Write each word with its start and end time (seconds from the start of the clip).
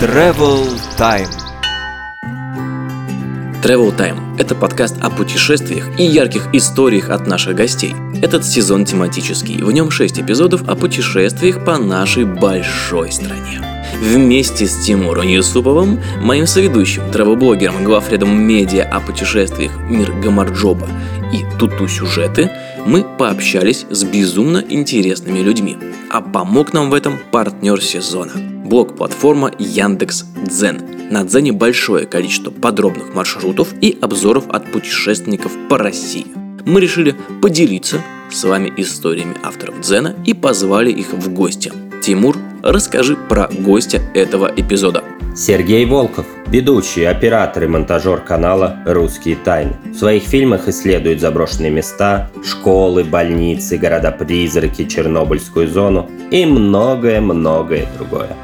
Travel 0.00 0.68
Time. 0.98 1.30
Travel 3.62 3.96
Time– 3.96 4.36
это 4.38 4.54
подкаст 4.54 4.96
о 5.00 5.08
путешествиях 5.08 5.88
и 5.98 6.04
ярких 6.04 6.48
историях 6.52 7.08
от 7.08 7.26
наших 7.26 7.54
гостей. 7.54 7.94
Этот 8.20 8.44
сезон 8.44 8.84
тематический, 8.84 9.62
в 9.62 9.72
нем 9.72 9.90
6 9.90 10.20
эпизодов 10.20 10.68
о 10.68 10.74
путешествиях 10.74 11.64
по 11.64 11.78
нашей 11.78 12.24
большой 12.26 13.12
стране. 13.12 13.62
Вместе 13.98 14.66
с 14.66 14.84
Тимуром 14.84 15.28
Юсуповым, 15.28 15.98
моим 16.20 16.46
соведущим, 16.46 17.10
травоблогером, 17.10 17.82
главредом 17.82 18.38
медиа 18.42 18.84
о 18.84 19.00
путешествиях 19.00 19.72
«Мир 19.88 20.12
Гамарджоба» 20.12 20.86
и 21.32 21.46
«Туту 21.58 21.88
сюжеты» 21.88 22.50
мы 22.86 23.04
пообщались 23.04 23.86
с 23.90 24.04
безумно 24.04 24.64
интересными 24.68 25.40
людьми. 25.40 25.76
А 26.10 26.20
помог 26.20 26.72
нам 26.72 26.90
в 26.90 26.94
этом 26.94 27.18
партнер 27.30 27.80
сезона– 27.80 28.32
блог-платформа 28.64 29.52
Яндекс 29.58 30.24
Дзен. 30.46 30.80
На 31.10 31.24
Дзене 31.24 31.52
большое 31.52 32.06
количество 32.06 32.50
подробных 32.50 33.14
маршрутов 33.14 33.74
и 33.80 33.96
обзоров 34.00 34.48
от 34.48 34.70
путешественников 34.72 35.52
по 35.68 35.78
России. 35.78 36.26
Мы 36.64 36.80
решили 36.80 37.14
поделиться 37.40 38.00
с 38.30 38.44
вами 38.44 38.72
историями 38.76 39.36
авторов 39.42 39.80
Дзена 39.80 40.14
и 40.24 40.32
позвали 40.34 40.90
их 40.90 41.12
в 41.12 41.32
гости. 41.32 41.72
Тимур, 42.02 42.36
расскажи 42.62 43.16
про 43.16 43.48
гостя 43.48 44.00
этого 44.14 44.52
эпизода. 44.56 45.04
Сергей 45.34 45.86
Волков, 45.86 46.26
ведущий, 46.48 47.04
оператор 47.04 47.64
и 47.64 47.66
монтажер 47.66 48.20
канала 48.20 48.82
«Русские 48.84 49.36
тайны». 49.36 49.72
В 49.86 49.94
своих 49.94 50.24
фильмах 50.24 50.68
исследует 50.68 51.22
заброшенные 51.22 51.70
места, 51.70 52.30
школы, 52.44 53.02
больницы, 53.02 53.78
города-призраки, 53.78 54.84
Чернобыльскую 54.84 55.68
зону 55.68 56.10
и 56.30 56.44
многое-многое 56.44 57.88
другое. 57.96 58.36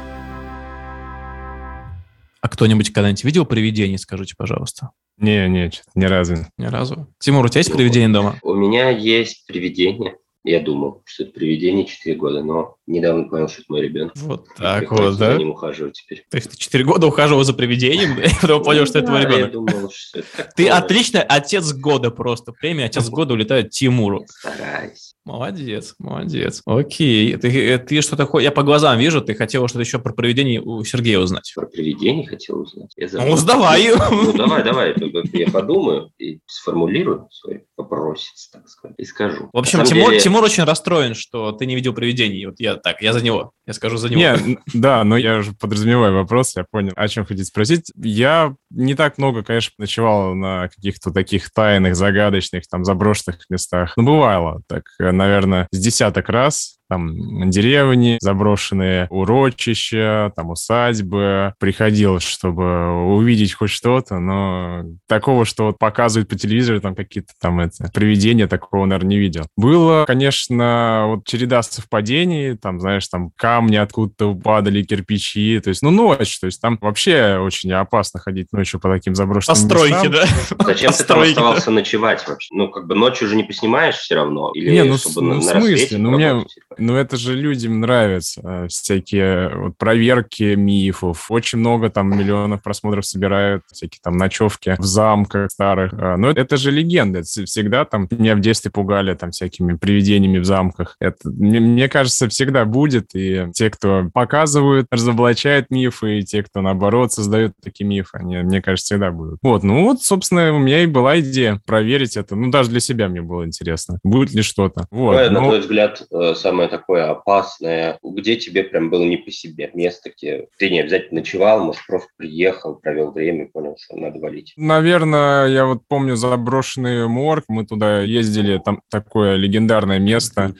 А 2.41 2.49
кто-нибудь 2.49 2.91
когда-нибудь 2.91 3.23
видел 3.23 3.45
привидение, 3.45 3.99
скажите, 3.99 4.33
пожалуйста? 4.35 4.89
Не, 5.17 5.47
не, 5.47 5.69
ни 5.93 6.05
разу. 6.05 6.37
Ни 6.57 6.65
разу. 6.65 7.07
Тимур, 7.19 7.45
у 7.45 7.49
тебя 7.49 7.59
есть 7.59 7.71
привидение 7.71 8.09
дома? 8.09 8.39
У 8.41 8.55
меня 8.55 8.89
есть 8.89 9.45
привидение. 9.45 10.15
Я 10.49 10.61
думал, 10.61 11.03
что 11.05 11.25
это 11.25 11.33
привидение 11.33 11.85
4 11.85 12.15
года, 12.15 12.41
но 12.41 12.75
недавно 12.87 13.29
понял, 13.29 13.47
что 13.47 13.61
это 13.61 13.71
мой 13.71 13.81
ребенок. 13.81 14.13
Вот 14.15 14.47
так 14.57 14.79
Приходится 14.79 15.09
вот, 15.11 15.19
да? 15.19 15.31
за 15.33 15.37
ним 15.37 15.51
ухаживать 15.51 15.93
теперь. 15.93 16.25
То 16.27 16.37
есть 16.37 16.49
ты 16.49 16.57
4 16.57 16.83
года 16.85 17.05
ухаживал 17.05 17.43
за 17.43 17.53
привидением, 17.53 18.17
потом 18.41 18.63
понял, 18.63 18.87
что 18.87 18.97
это 18.97 19.09
твой 19.09 19.21
ребенок. 19.25 19.51
думал, 19.51 19.91
что 19.93 20.19
это 20.19 20.51
Ты 20.55 20.67
отличный 20.67 21.21
отец 21.21 21.71
года 21.71 22.09
просто. 22.09 22.51
Премия 22.51 22.85
отец 22.85 23.09
года 23.09 23.35
улетает 23.35 23.69
Тимуру. 23.69 24.25
Стараюсь. 24.27 25.13
Молодец, 25.23 25.93
молодец. 25.99 26.63
Окей. 26.65 27.35
Ты, 27.37 27.77
ты 27.77 28.01
что 28.01 28.15
такое? 28.15 28.43
Я 28.43 28.51
по 28.51 28.63
глазам 28.63 28.97
вижу, 28.97 29.21
ты 29.21 29.35
хотел 29.35 29.67
что-то 29.67 29.81
еще 29.81 29.99
про 29.99 30.11
привидение 30.11 30.59
у 30.59 30.83
Сергея 30.83 31.19
узнать. 31.19 31.51
Про 31.55 31.67
привидение 31.67 32.25
хотел 32.25 32.61
узнать. 32.61 32.91
Я 32.97 33.07
забыл. 33.07 33.35
Ну, 33.35 33.45
давай. 33.45 33.87
Ну, 34.09 34.33
давай, 34.33 34.63
давай. 34.63 34.95
Я 35.33 35.47
подумаю 35.51 36.09
и 36.17 36.39
сформулирую 36.47 37.27
свой 37.31 37.65
вопросец, 37.77 38.49
так 38.51 38.67
сказать, 38.67 38.95
и 38.97 39.05
скажу. 39.05 39.49
В 39.53 39.57
общем, 39.57 39.83
Тимур, 39.83 40.09
деле- 40.09 40.19
Тимур 40.19 40.38
очень 40.43 40.63
расстроен, 40.63 41.13
что 41.15 41.51
ты 41.51 41.65
не 41.65 41.75
видел 41.75 41.93
привидений. 41.93 42.45
Вот 42.45 42.59
я 42.59 42.75
так, 42.75 43.01
я 43.01 43.13
за 43.13 43.23
него. 43.23 43.51
Я 43.65 43.73
скажу 43.73 43.97
за 43.97 44.09
него. 44.09 44.19
Не, 44.19 44.57
да, 44.73 45.03
но 45.03 45.17
я 45.17 45.37
уже 45.37 45.53
подразумеваю 45.53 46.13
вопрос, 46.15 46.55
я 46.55 46.65
понял, 46.69 46.93
о 46.95 47.07
чем 47.07 47.25
хотите 47.25 47.45
спросить. 47.45 47.91
Я 47.95 48.55
не 48.71 48.95
так 48.95 49.17
много, 49.17 49.43
конечно, 49.43 49.73
ночевал 49.77 50.33
на 50.33 50.69
каких-то 50.69 51.11
таких 51.11 51.51
тайных, 51.51 51.95
загадочных, 51.95 52.67
там, 52.67 52.83
заброшенных 52.83 53.39
местах. 53.49 53.93
Ну, 53.95 54.03
бывало 54.03 54.61
так, 54.67 54.83
наверное, 54.99 55.67
с 55.71 55.79
десяток 55.79 56.29
раз. 56.29 56.78
Там 56.89 57.49
деревни, 57.51 58.17
заброшенные 58.19 59.07
урочища, 59.09 60.31
там 60.35 60.49
усадьбы. 60.51 61.53
Приходилось, 61.59 62.23
чтобы 62.23 63.05
увидеть 63.15 63.53
хоть 63.53 63.69
что-то, 63.69 64.19
но 64.19 64.83
такого, 65.07 65.45
что 65.45 65.67
вот 65.67 65.77
показывают 65.77 66.27
по 66.29 66.35
телевизору, 66.35 66.81
там 66.81 66.95
какие-то 66.95 67.33
там 67.39 67.59
это, 67.59 67.89
привидения, 67.93 68.47
такого, 68.47 68.85
наверное, 68.85 69.09
не 69.09 69.17
видел. 69.19 69.43
Было, 69.55 70.05
конечно, 70.05 71.05
вот 71.07 71.25
череда 71.25 71.61
совпадений, 71.61 72.57
там, 72.57 72.79
знаешь, 72.79 73.07
там 73.07 73.31
камни 73.35 73.75
откуда-то 73.75 74.33
падали, 74.35 74.83
кирпичи, 74.83 75.59
то 75.59 75.69
есть, 75.69 75.81
ну, 75.81 75.91
ночь, 75.91 76.39
то 76.39 76.45
есть 76.47 76.61
там 76.61 76.77
вообще 76.81 77.37
очень 77.39 77.71
опасно 77.71 78.19
ходить 78.19 78.47
ночью 78.51 78.79
по 78.79 78.89
таким 78.89 79.15
заброшенным 79.15 79.55
Постройки, 79.55 80.07
местам. 80.07 80.11
да? 80.11 80.63
Зачем 80.65 80.91
ты 80.91 81.03
там 81.03 81.19
оставался 81.21 81.71
ночевать 81.71 82.27
вообще? 82.27 82.47
Ну, 82.53 82.69
как 82.69 82.87
бы 82.87 82.95
ночью 82.95 83.27
уже 83.27 83.35
не 83.35 83.43
поснимаешь 83.43 83.95
все 83.95 84.15
равно? 84.15 84.51
Или 84.53 84.71
Не, 84.71 84.83
ну, 84.85 84.97
чтобы 84.97 85.13
с- 85.13 85.15
на, 85.17 85.21
ну, 85.35 85.39
в 85.39 85.43
смысле? 85.43 85.59
рассвете 85.71 85.97
Ну, 85.97 86.11
мне- 86.11 86.27
поработать? 86.29 86.55
Ну, 86.79 86.95
это 86.95 87.17
же 87.17 87.35
людям 87.35 87.79
нравится. 87.81 88.41
э, 88.43 88.67
Всякие 88.69 89.49
вот 89.55 89.77
проверки 89.77 90.55
мифов. 90.55 91.29
Очень 91.29 91.59
много 91.59 91.89
там 91.89 92.17
миллионов 92.17 92.61
просмотров 92.61 93.05
собирают. 93.05 93.63
Всякие 93.71 93.99
там 94.03 94.17
ночевки 94.17 94.75
в 94.77 94.83
замках 94.83 95.51
старых. 95.51 95.93
А, 95.93 96.17
Но 96.17 96.29
это 96.29 96.57
же 96.57 96.71
легенда. 96.71 97.19
Это 97.19 97.45
всегда 97.45 97.85
там 97.85 98.07
меня 98.11 98.35
в 98.35 98.39
детстве 98.39 98.71
пугали 98.71 99.13
там 99.13 99.31
всякими 99.31 99.75
привидениями 99.75 100.39
в 100.39 100.45
замках. 100.45 100.95
Это, 100.99 101.29
мне, 101.29 101.59
мне 101.59 101.89
кажется, 101.89 102.29
всегда 102.29 102.65
будет. 102.65 103.09
И 103.15 103.47
те, 103.53 103.69
кто 103.69 104.09
показывают, 104.13 104.87
разоблачают 104.91 105.67
мифы, 105.69 106.19
и 106.19 106.23
те, 106.23 106.43
кто, 106.43 106.61
наоборот, 106.61 107.11
создают 107.11 107.53
такие 107.63 107.85
мифы, 107.87 108.17
они, 108.17 108.37
мне 108.37 108.61
кажется, 108.61 108.85
всегда 108.95 109.11
будут. 109.11 109.39
Вот, 109.41 109.63
ну 109.63 109.83
вот, 109.85 110.01
собственно, 110.01 110.53
у 110.53 110.59
меня 110.59 110.83
и 110.83 110.85
была 110.85 111.19
идея 111.19 111.61
проверить 111.65 112.17
это. 112.17 112.35
Ну, 112.35 112.51
даже 112.51 112.69
для 112.69 112.79
себя 112.79 113.07
мне 113.09 113.21
было 113.21 113.45
интересно, 113.45 113.99
будет 114.03 114.33
ли 114.33 114.41
что-то. 114.41 114.85
Вот. 114.91 115.11
Какое, 115.15 115.29
на 115.29 115.39
ну- 115.41 115.47
твой 115.47 115.59
взгляд, 115.59 116.01
э, 116.11 116.33
самое 116.35 116.68
такое 116.69 117.09
опасное, 117.09 117.99
где 118.03 118.35
тебе 118.35 118.63
прям 118.63 118.89
было 118.89 119.03
не 119.03 119.17
по 119.17 119.31
себе? 119.31 119.69
Место, 119.73 120.11
где 120.15 120.47
ты 120.57 120.69
не 120.69 120.81
обязательно 120.81 121.19
ночевал, 121.19 121.63
может, 121.63 121.81
просто 121.87 122.09
приехал, 122.17 122.75
провел 122.75 123.11
время 123.11 123.45
и 123.45 123.47
понял, 123.47 123.75
что 123.79 123.97
надо 123.97 124.19
валить. 124.19 124.53
Наверное, 124.55 125.47
я 125.47 125.65
вот 125.65 125.81
помню 125.87 126.15
заброшенный 126.15 127.07
морг. 127.07 127.45
Мы 127.47 127.65
туда 127.65 128.01
ездили, 128.01 128.61
там 128.63 128.81
такое 128.89 129.35
легендарное 129.35 129.99
место. 129.99 130.53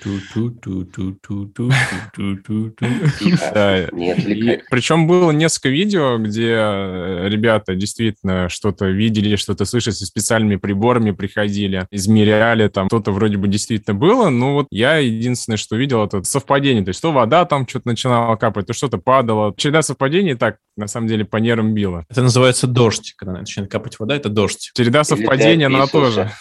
Причем 4.69 5.07
было 5.07 5.31
несколько 5.31 5.69
видео, 5.69 6.17
где 6.17 6.55
э, 6.55 7.27
ребята 7.29 7.75
действительно 7.75 8.49
что-то 8.49 8.85
видели, 8.85 9.35
что-то 9.35 9.65
слышали, 9.65 9.93
со 9.93 10.05
специальными 10.05 10.57
приборами 10.57 11.11
приходили, 11.11 11.87
измеряли, 11.91 12.67
там 12.67 12.87
что-то 12.87 13.11
вроде 13.11 13.37
бы 13.37 13.47
действительно 13.47 13.95
было, 13.95 14.29
но 14.29 14.53
вот 14.53 14.67
я 14.71 14.97
единственное, 14.97 15.57
что 15.57 15.75
видел, 15.75 15.98
это 16.05 16.23
совпадение, 16.23 16.83
то 16.83 16.89
есть 16.89 17.01
то 17.01 17.11
вода 17.11 17.45
там 17.45 17.67
что-то 17.67 17.87
начинала 17.87 18.35
капать, 18.35 18.67
то 18.67 18.73
что-то 18.73 18.97
падало. 18.97 19.53
Череда 19.57 19.81
совпадений 19.81 20.35
так, 20.35 20.57
на 20.77 20.87
самом 20.87 21.07
деле, 21.07 21.25
по 21.25 21.37
нервам 21.37 21.73
била. 21.73 22.05
Это 22.09 22.21
называется 22.21 22.67
дождь. 22.67 23.13
Когда 23.17 23.39
начинает 23.39 23.71
капать 23.71 23.99
вода, 23.99 24.15
это 24.15 24.29
дождь. 24.29 24.71
Череда 24.73 25.03
совпадений, 25.03 25.65
она 25.65 25.87
тоже. 25.87 26.31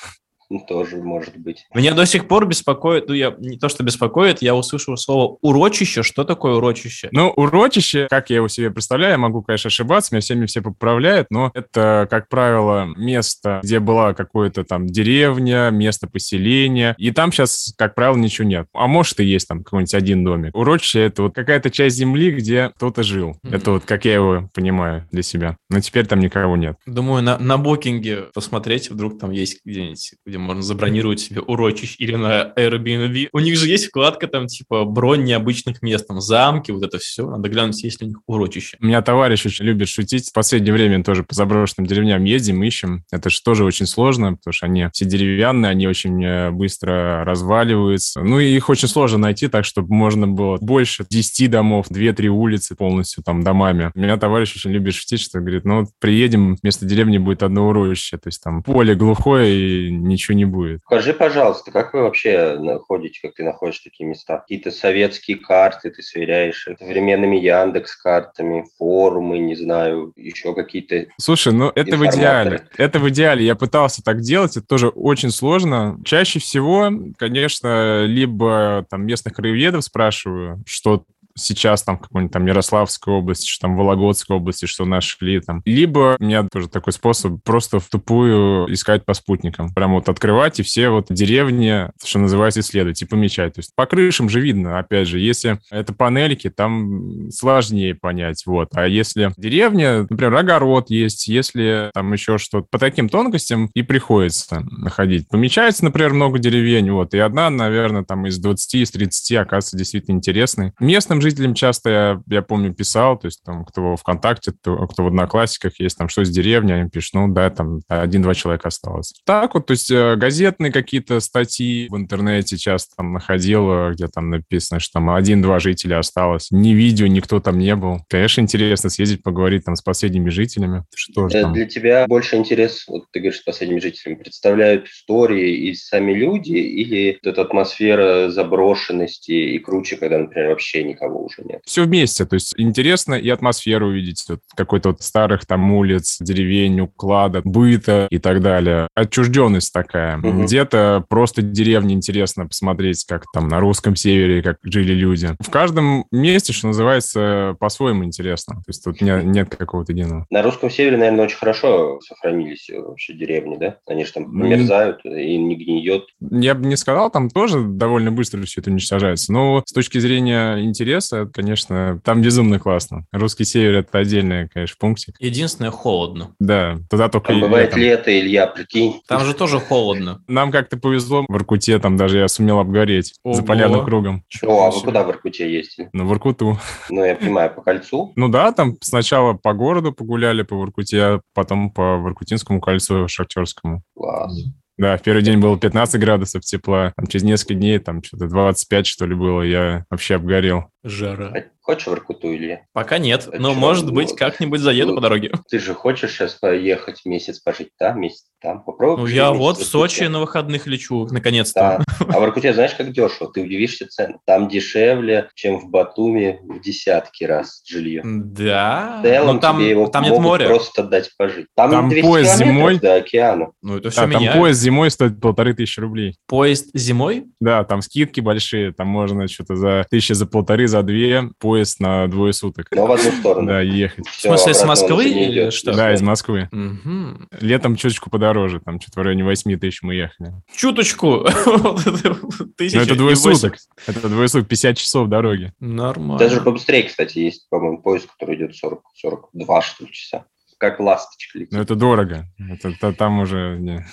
Тоже 0.66 0.96
может 0.96 1.36
быть. 1.36 1.66
Меня 1.74 1.92
до 1.92 2.06
сих 2.06 2.26
пор 2.26 2.46
беспокоит, 2.46 3.08
ну 3.08 3.14
я 3.14 3.34
не 3.38 3.58
то 3.58 3.68
что 3.68 3.82
беспокоит, 3.84 4.40
я 4.40 4.54
услышал 4.54 4.96
слово 4.96 5.36
урочище. 5.42 6.02
Что 6.02 6.24
такое 6.24 6.54
урочище? 6.54 7.08
Ну, 7.12 7.28
урочище, 7.30 8.06
как 8.08 8.30
я 8.30 8.36
его 8.36 8.48
себе 8.48 8.70
представляю, 8.70 9.12
я 9.12 9.18
могу, 9.18 9.42
конечно, 9.42 9.68
ошибаться, 9.68 10.14
меня 10.14 10.22
всеми 10.22 10.46
все 10.46 10.62
поправляют, 10.62 11.26
но 11.30 11.50
это, 11.54 12.06
как 12.10 12.28
правило, 12.28 12.86
место, 12.96 13.60
где 13.62 13.78
была 13.78 14.14
какая-то 14.14 14.64
там 14.64 14.86
деревня, 14.86 15.68
место 15.70 16.08
поселения, 16.08 16.94
и 16.96 17.10
там 17.10 17.30
сейчас, 17.30 17.74
как 17.76 17.94
правило, 17.94 18.16
ничего 18.16 18.48
нет. 18.48 18.68
А 18.72 18.86
может 18.86 19.20
и 19.20 19.24
есть 19.24 19.48
там 19.48 19.62
какой-нибудь 19.62 19.94
один 19.94 20.24
домик. 20.24 20.56
Урочище— 20.56 21.00
это 21.06 21.24
вот 21.24 21.34
какая-то 21.34 21.70
часть 21.70 21.96
земли, 21.96 22.30
где 22.30 22.70
кто-то 22.70 23.02
жил. 23.02 23.36
Мгм. 23.42 23.54
Это 23.54 23.70
вот 23.72 23.84
как 23.84 24.06
я 24.06 24.14
его 24.14 24.48
понимаю 24.54 25.06
для 25.12 25.22
себя. 25.22 25.56
Но 25.68 25.80
теперь 25.80 26.06
там 26.06 26.20
никого 26.20 26.56
нет. 26.56 26.76
Думаю, 26.86 27.22
на, 27.22 27.38
на 27.38 27.58
букинге 27.58 28.28
посмотреть, 28.34 28.90
вдруг 28.90 29.18
там 29.18 29.30
есть 29.30 29.60
где-нибудь, 29.64 30.14
где 30.24 30.37
можно 30.40 30.62
забронировать 30.62 31.20
себе 31.20 31.40
урочище 31.40 31.96
или 31.98 32.16
на 32.16 32.52
Airbnb. 32.56 33.28
У 33.32 33.38
них 33.38 33.56
же 33.56 33.68
есть 33.68 33.86
вкладка 33.86 34.26
там 34.26 34.46
типа 34.46 34.84
бронь 34.84 35.24
необычных 35.24 35.82
мест, 35.82 36.06
там 36.06 36.20
замки, 36.20 36.70
вот 36.70 36.82
это 36.82 36.98
все. 36.98 37.28
Надо 37.28 37.48
глянуть, 37.48 37.82
есть 37.82 38.00
ли 38.00 38.06
у 38.06 38.10
них 38.10 38.18
урочище. 38.26 38.76
У 38.80 38.86
меня 38.86 39.02
товарищ 39.02 39.46
очень 39.46 39.64
любит 39.64 39.88
шутить. 39.88 40.30
В 40.30 40.32
последнее 40.32 40.72
время 40.72 41.02
тоже 41.02 41.22
по 41.22 41.34
заброшенным 41.34 41.86
деревням 41.86 42.24
ездим, 42.24 42.62
ищем. 42.62 43.04
Это 43.10 43.30
же 43.30 43.42
тоже 43.42 43.64
очень 43.64 43.86
сложно, 43.86 44.36
потому 44.36 44.52
что 44.52 44.66
они 44.66 44.86
все 44.92 45.04
деревянные, 45.04 45.70
они 45.70 45.86
очень 45.86 46.24
э, 46.24 46.50
быстро 46.50 47.24
разваливаются. 47.24 48.22
Ну 48.22 48.40
и 48.40 48.54
их 48.54 48.68
очень 48.68 48.88
сложно 48.88 49.18
найти, 49.18 49.48
так, 49.48 49.64
чтобы 49.64 49.94
можно 49.94 50.26
было 50.26 50.58
больше 50.60 51.04
10 51.08 51.50
домов, 51.50 51.86
2-3 51.90 52.26
улицы 52.28 52.74
полностью 52.74 53.22
там 53.22 53.42
домами. 53.42 53.90
У 53.94 54.00
меня 54.00 54.16
товарищ 54.16 54.54
очень 54.56 54.70
любит 54.70 54.94
шутить, 54.94 55.20
что 55.20 55.40
говорит, 55.40 55.64
ну 55.64 55.80
вот 55.80 55.88
приедем, 55.98 56.56
вместо 56.62 56.86
деревни 56.86 57.18
будет 57.18 57.42
одно 57.42 57.68
урочище, 57.68 58.18
то 58.18 58.28
есть 58.28 58.42
там 58.42 58.62
поле 58.62 58.94
глухое 58.94 59.88
и 59.88 59.90
ничего 59.90 60.27
не 60.34 60.44
будет. 60.44 60.80
Скажи, 60.84 61.12
пожалуйста, 61.12 61.70
как 61.70 61.94
вы 61.94 62.02
вообще 62.02 62.56
находите, 62.58 63.20
как 63.22 63.34
ты 63.34 63.44
находишь 63.44 63.80
такие 63.80 64.08
места? 64.08 64.38
Какие-то 64.38 64.70
советские 64.70 65.38
карты 65.38 65.90
ты 65.90 66.02
сверяешь 66.02 66.68
современными 66.78 67.36
Яндекс 67.36 67.96
картами, 67.96 68.64
форумы, 68.78 69.38
не 69.38 69.54
знаю, 69.54 70.12
еще 70.16 70.54
какие-то 70.54 71.06
Слушай, 71.18 71.52
ну 71.52 71.72
это 71.74 71.96
в 71.96 72.06
идеале. 72.06 72.68
Это 72.76 72.98
в 72.98 73.08
идеале. 73.08 73.44
Я 73.44 73.54
пытался 73.54 74.02
так 74.02 74.20
делать, 74.20 74.56
это 74.56 74.66
тоже 74.66 74.88
очень 74.88 75.30
сложно. 75.30 75.98
Чаще 76.04 76.38
всего, 76.38 76.90
конечно, 77.16 78.04
либо 78.04 78.86
там 78.90 79.06
местных 79.06 79.34
краеведов 79.34 79.84
спрашиваю, 79.84 80.62
что 80.66 81.04
сейчас 81.38 81.82
там 81.82 81.98
в 81.98 82.02
какой-нибудь 82.02 82.32
там 82.32 82.46
Ярославской 82.46 83.14
области, 83.14 83.46
что 83.46 83.62
там 83.62 83.76
Вологодской 83.76 84.36
области, 84.36 84.66
что 84.66 84.84
нашли 84.84 85.40
там. 85.40 85.62
Либо 85.64 86.16
у 86.18 86.22
меня 86.22 86.46
тоже 86.50 86.68
такой 86.68 86.92
способ 86.92 87.42
просто 87.44 87.80
в 87.80 87.88
тупую 87.88 88.72
искать 88.72 89.04
по 89.04 89.14
спутникам. 89.14 89.72
Прям 89.72 89.92
вот 89.92 90.08
открывать 90.08 90.60
и 90.60 90.62
все 90.62 90.90
вот 90.90 91.06
деревни, 91.10 91.88
что 92.04 92.18
называется, 92.18 92.60
исследовать 92.60 93.00
и 93.02 93.06
помечать. 93.06 93.54
То 93.54 93.60
есть 93.60 93.74
по 93.74 93.86
крышам 93.86 94.28
же 94.28 94.40
видно, 94.40 94.78
опять 94.78 95.08
же, 95.08 95.18
если 95.18 95.58
это 95.70 95.92
панельки, 95.92 96.50
там 96.50 97.30
сложнее 97.30 97.94
понять, 97.94 98.44
вот. 98.46 98.70
А 98.74 98.86
если 98.86 99.32
деревня, 99.36 100.06
например, 100.08 100.34
огород 100.34 100.90
есть, 100.90 101.28
если 101.28 101.90
там 101.94 102.12
еще 102.12 102.38
что-то 102.38 102.66
по 102.70 102.78
таким 102.78 103.08
тонкостям 103.08 103.70
и 103.74 103.82
приходится 103.82 104.60
находить. 104.70 105.28
Помечается, 105.28 105.84
например, 105.84 106.14
много 106.14 106.38
деревень, 106.38 106.90
вот, 106.90 107.14
и 107.14 107.18
одна, 107.18 107.50
наверное, 107.50 108.04
там 108.04 108.26
из 108.26 108.38
20, 108.38 108.74
из 108.74 108.90
30 108.90 109.36
оказывается 109.36 109.76
действительно 109.76 110.16
интересной. 110.16 110.72
Местным 110.80 111.20
жителям 111.30 111.54
часто, 111.54 111.90
я, 111.90 112.20
я 112.28 112.42
помню, 112.42 112.74
писал, 112.74 113.18
то 113.18 113.26
есть 113.26 113.42
там, 113.44 113.64
кто 113.64 113.94
в 113.94 113.96
ВКонтакте, 113.96 114.52
кто, 114.52 114.86
кто 114.86 115.04
в 115.04 115.06
Одноклассиках 115.08 115.80
есть, 115.80 115.96
там, 115.96 116.08
что 116.08 116.24
с 116.24 116.30
деревни, 116.30 116.72
они 116.72 116.90
пишут, 116.90 117.14
ну, 117.14 117.28
да, 117.28 117.48
там 117.50 117.80
один-два 117.88 118.34
человека 118.34 118.68
осталось. 118.68 119.14
Так 119.24 119.54
вот, 119.54 119.66
то 119.66 119.72
есть 119.72 119.90
э, 119.90 120.16
газетные 120.16 120.72
какие-то 120.72 121.20
статьи 121.20 121.88
в 121.90 121.96
интернете 121.96 122.56
часто 122.56 122.96
там 122.96 123.12
находил, 123.14 123.70
э, 123.70 123.92
где 123.94 124.08
там 124.08 124.30
написано, 124.30 124.80
что 124.80 124.94
там 124.94 125.10
один-два 125.10 125.58
жителя 125.58 125.98
осталось. 125.98 126.48
Ни 126.50 126.70
видео, 126.70 127.06
никто 127.06 127.40
там 127.40 127.58
не 127.58 127.74
был. 127.74 128.00
Конечно, 128.08 128.42
интересно 128.42 128.90
съездить, 128.90 129.22
поговорить 129.22 129.64
там 129.64 129.76
с 129.76 129.82
последними 129.82 130.30
жителями. 130.30 130.84
Что 130.94 131.28
же 131.28 131.38
Э, 131.38 131.42
там? 131.42 131.52
Для 131.52 131.66
тебя 131.66 132.06
больше 132.06 132.36
интерес, 132.36 132.84
вот 132.88 133.04
ты 133.12 133.20
говоришь, 133.20 133.40
с 133.40 133.44
последними 133.44 133.80
жителями, 133.80 134.18
представляют 134.18 134.88
истории 134.88 135.68
и 135.68 135.74
сами 135.74 136.12
люди, 136.12 136.52
или 136.52 137.18
вот 137.22 137.32
эта 137.32 137.42
атмосфера 137.42 138.30
заброшенности 138.30 139.32
и 139.32 139.58
круче, 139.58 139.96
когда, 139.96 140.18
например, 140.18 140.50
вообще 140.50 140.84
никого 140.84 141.07
уже 141.16 141.42
нет? 141.44 141.60
все 141.64 141.84
вместе. 141.84 142.24
То 142.24 142.34
есть 142.34 142.54
интересно 142.56 143.14
и 143.14 143.28
атмосферу 143.28 143.88
увидеть, 143.88 144.24
вот, 144.28 144.40
какой-то 144.54 144.90
вот 144.90 145.02
старых 145.02 145.46
там 145.46 145.72
улиц, 145.72 146.18
деревень, 146.20 146.80
уклада, 146.80 147.42
быта 147.44 148.06
и 148.10 148.18
так 148.18 148.40
далее. 148.40 148.88
Отчужденность 148.94 149.72
такая. 149.72 150.16
Мгм. 150.16 150.44
Где-то 150.44 151.04
просто 151.08 151.42
деревни 151.42 151.94
интересно 151.94 152.46
посмотреть, 152.46 153.04
как 153.04 153.24
там 153.32 153.48
на 153.48 153.60
русском 153.60 153.96
севере, 153.96 154.42
как 154.42 154.58
жили 154.62 154.92
люди. 154.92 155.30
В 155.40 155.50
каждом 155.50 156.06
месте, 156.10 156.52
что 156.52 156.68
называется, 156.68 157.56
по-своему 157.58 158.04
интересно. 158.04 158.56
То 158.56 158.68
есть 158.68 158.84
тут 158.84 159.00
не- 159.00 159.22
нет 159.24 159.54
какого-то 159.54 159.92
единого. 159.92 160.26
На 160.30 160.42
русском 160.42 160.70
севере, 160.70 160.96
наверное, 160.96 161.24
очень 161.24 161.36
хорошо 161.38 162.00
сохранились 162.00 162.70
э, 162.70 162.78
вообще 162.80 163.14
деревни, 163.14 163.56
да? 163.56 163.76
Они 163.86 164.04
же 164.04 164.12
там 164.12 164.24
мерзают 164.36 165.04
и 165.04 165.36
не 165.36 165.56
гниет. 165.56 166.04
Я 166.20 166.54
бы 166.54 166.66
не 166.66 166.76
сказал, 166.76 167.10
там 167.10 167.30
тоже 167.30 167.62
довольно 167.62 168.10
быстро 168.10 168.42
все 168.42 168.60
это 168.60 168.70
уничтожается. 168.70 169.32
Но 169.32 169.62
с 169.66 169.72
точки 169.72 169.98
зрения 169.98 170.58
интереса, 170.62 170.97
конечно, 171.32 172.00
там 172.04 172.22
безумно 172.22 172.58
классно. 172.58 173.06
Русский 173.12 173.44
север— 173.44 173.74
это 173.78 173.98
отдельный, 173.98 174.48
конечно, 174.48 174.76
пунктик. 174.78 175.16
Единственное, 175.18 175.70
холодно. 175.70 176.34
Да, 176.38 176.78
туда 176.90 177.08
только 177.08 177.28
Там 177.28 177.40
бывает 177.40 177.68
летом. 177.76 177.80
лето, 177.80 178.18
Илья, 178.20 178.46
прикинь. 178.46 179.00
Там 179.06 179.24
же 179.24 179.34
тоже 179.34 179.60
холодно. 179.60 180.22
Нам 180.28 180.50
как-то 180.50 180.76
повезло 180.78 181.24
в 181.28 181.36
Иркуте, 181.36 181.78
там 181.78 181.96
даже 181.96 182.18
я 182.18 182.28
сумел 182.28 182.58
обгореть 182.58 183.14
за 183.24 183.30
Ого. 183.40 183.42
полярным 183.42 183.84
кругом. 183.84 184.24
О, 184.42 184.66
а 184.66 184.70
вы 184.70 184.80
куда 184.80 185.04
в 185.04 185.10
Иркуте 185.10 185.52
ездили? 185.52 185.88
Ну, 185.92 186.06
в 186.06 186.12
Иркуту. 186.12 186.58
Ну, 186.90 187.04
я 187.04 187.14
понимаю, 187.14 187.52
по 187.54 187.62
кольцу. 187.62 188.12
Ну 188.16 188.28
да, 188.28 188.52
там 188.52 188.76
сначала 188.80 189.34
по 189.34 189.52
городу 189.52 189.92
погуляли, 189.92 190.42
по 190.42 190.56
Воркуте, 190.56 191.02
а 191.02 191.20
потом 191.34 191.70
по 191.70 191.96
Воркутинскому 191.98 192.60
кольцу 192.60 193.08
Шахтерскому. 193.08 193.82
Класс. 193.94 194.44
Да, 194.76 194.96
в 194.96 195.02
первый 195.02 195.22
день 195.22 195.38
было 195.40 195.58
15 195.58 196.00
градусов 196.00 196.42
тепла, 196.42 196.92
там 196.96 197.08
через 197.08 197.24
несколько 197.24 197.54
дней 197.54 197.80
там 197.80 198.00
что-то 198.00 198.28
25, 198.28 198.86
что 198.86 199.06
ли, 199.06 199.14
было, 199.16 199.42
я 199.42 199.84
вообще 199.90 200.14
обгорел. 200.14 200.66
Жара. 200.84 201.44
Хочешь 201.60 201.86
в 201.86 201.92
Иркуту, 201.92 202.34
Илья? 202.34 202.62
Пока 202.72 202.96
нет, 202.96 203.28
А 203.30 203.36
но, 203.38 203.52
чё, 203.52 203.58
может 203.58 203.84
ну, 203.86 203.92
быть, 203.92 204.16
как-нибудь 204.16 204.60
заеду 204.60 204.90
ну, 204.90 204.94
по 204.96 205.00
дороге. 205.02 205.32
Ты 205.50 205.58
же 205.58 205.74
хочешь 205.74 206.12
сейчас 206.12 206.34
поехать 206.34 207.02
месяц 207.04 207.40
пожить 207.40 207.70
там, 207.78 208.00
месяц 208.00 208.24
там? 208.40 208.62
Попробуй. 208.62 209.02
Ну, 209.02 209.06
я 209.06 209.32
вот 209.32 209.58
в. 209.58 209.64
Сочи 209.64 210.04
на 210.04 210.20
выходных 210.20 210.66
лечу, 210.66 211.06
наконец-то. 211.10 211.84
Да. 212.00 212.06
А 212.08 212.20
в 212.20 212.24
Иркуте 212.24 212.54
знаешь, 212.54 212.72
как 212.74 212.90
дешево? 212.92 213.30
Ты 213.30 213.42
удивишься 213.42 213.86
цены. 213.86 214.16
Там 214.24 214.48
дешевле, 214.48 215.28
чем 215.34 215.58
в 215.58 215.68
Батуми 215.68 216.38
в 216.42 216.58
десятки 216.62 217.24
раз 217.24 217.62
жилье. 217.66 218.00
Да, 218.04 219.00
В 219.00 219.02
целом 219.02 219.34
но 219.36 219.40
там, 219.42 219.56
тебе 219.58 219.70
его 219.70 219.88
там 219.88 220.04
нет 220.04 220.18
моря. 220.18 220.46
просто 220.46 220.84
дать 220.84 221.10
пожить. 221.18 221.48
Там, 221.54 221.70
Там 221.70 221.88
200 221.90 222.06
поезд 222.06 222.36
зимой. 222.38 222.78
до 222.78 222.94
океана. 222.94 223.50
Ну, 223.60 223.76
это 223.76 223.90
все 223.90 224.06
Да, 224.06 224.12
там 224.12 224.20
меняет. 224.22 224.38
поезд 224.38 224.60
зимой 224.60 224.90
стоит 224.90 225.20
полторы 225.20 225.52
тысячи 225.52 225.80
рублей. 225.80 226.16
Поезд 226.26 226.70
зимой? 226.72 227.26
Да, 227.40 227.64
там 227.64 227.82
скидки 227.82 228.20
большие, 228.20 228.72
там 228.72 228.86
можно 228.86 229.28
что-то 229.28 229.56
за 229.56 229.84
тысячи, 229.90 230.12
за 230.14 230.24
полторы, 230.24 230.66
за 230.68 230.82
две 230.82 231.30
поезд 231.38 231.80
на 231.80 232.06
двое 232.06 232.32
суток. 232.32 232.66
Но 232.70 232.86
в 232.86 232.92
одну 232.92 233.10
сторону. 233.12 233.46
Да, 233.46 233.60
ехать. 233.60 234.06
В 234.06 234.20
смысле, 234.20 234.54
с 234.54 234.62
он 234.62 234.68
Москвы 234.68 235.04
или 235.08 235.50
что? 235.50 235.72
Да, 235.74 235.92
из 235.92 236.02
Москвы. 236.02 236.48
Мгм. 236.52 237.28
Летом 237.40 237.76
чуточку 237.76 238.10
подороже, 238.10 238.60
там 238.60 238.80
что-то 238.80 239.00
в 239.00 239.02
районе 239.02 239.24
8 239.24 239.58
тысяч 239.58 239.82
мы 239.82 239.94
ехали. 239.94 240.32
Чуточку. 240.54 241.26
Вот 241.58 241.86
это 241.86 242.94
двое 242.94 243.16
суток. 243.16 243.56
Это 243.86 244.08
двое 244.08 244.28
суток, 244.28 244.48
50 244.48 244.76
часов 244.76 245.08
дороги. 245.08 245.52
Нормально. 245.60 246.18
Даже 246.18 246.40
побыстрее, 246.40 246.84
кстати, 246.84 247.18
есть, 247.18 247.48
по-моему, 247.48 247.82
поезд, 247.82 248.08
который 248.10 248.36
идет 248.36 248.54
40, 248.54 248.82
42, 248.94 249.62
что 249.62 249.84
ли, 249.84 249.92
часа. 249.92 250.24
Как 250.58 250.80
ласточка 250.80 251.38
летит. 251.38 251.52
Но 251.52 251.60
это 251.62 251.76
дорого. 251.76 252.24
Это, 252.50 252.72
та- 252.80 252.92
там 252.92 253.20
уже... 253.20 253.56
не. 253.60 253.86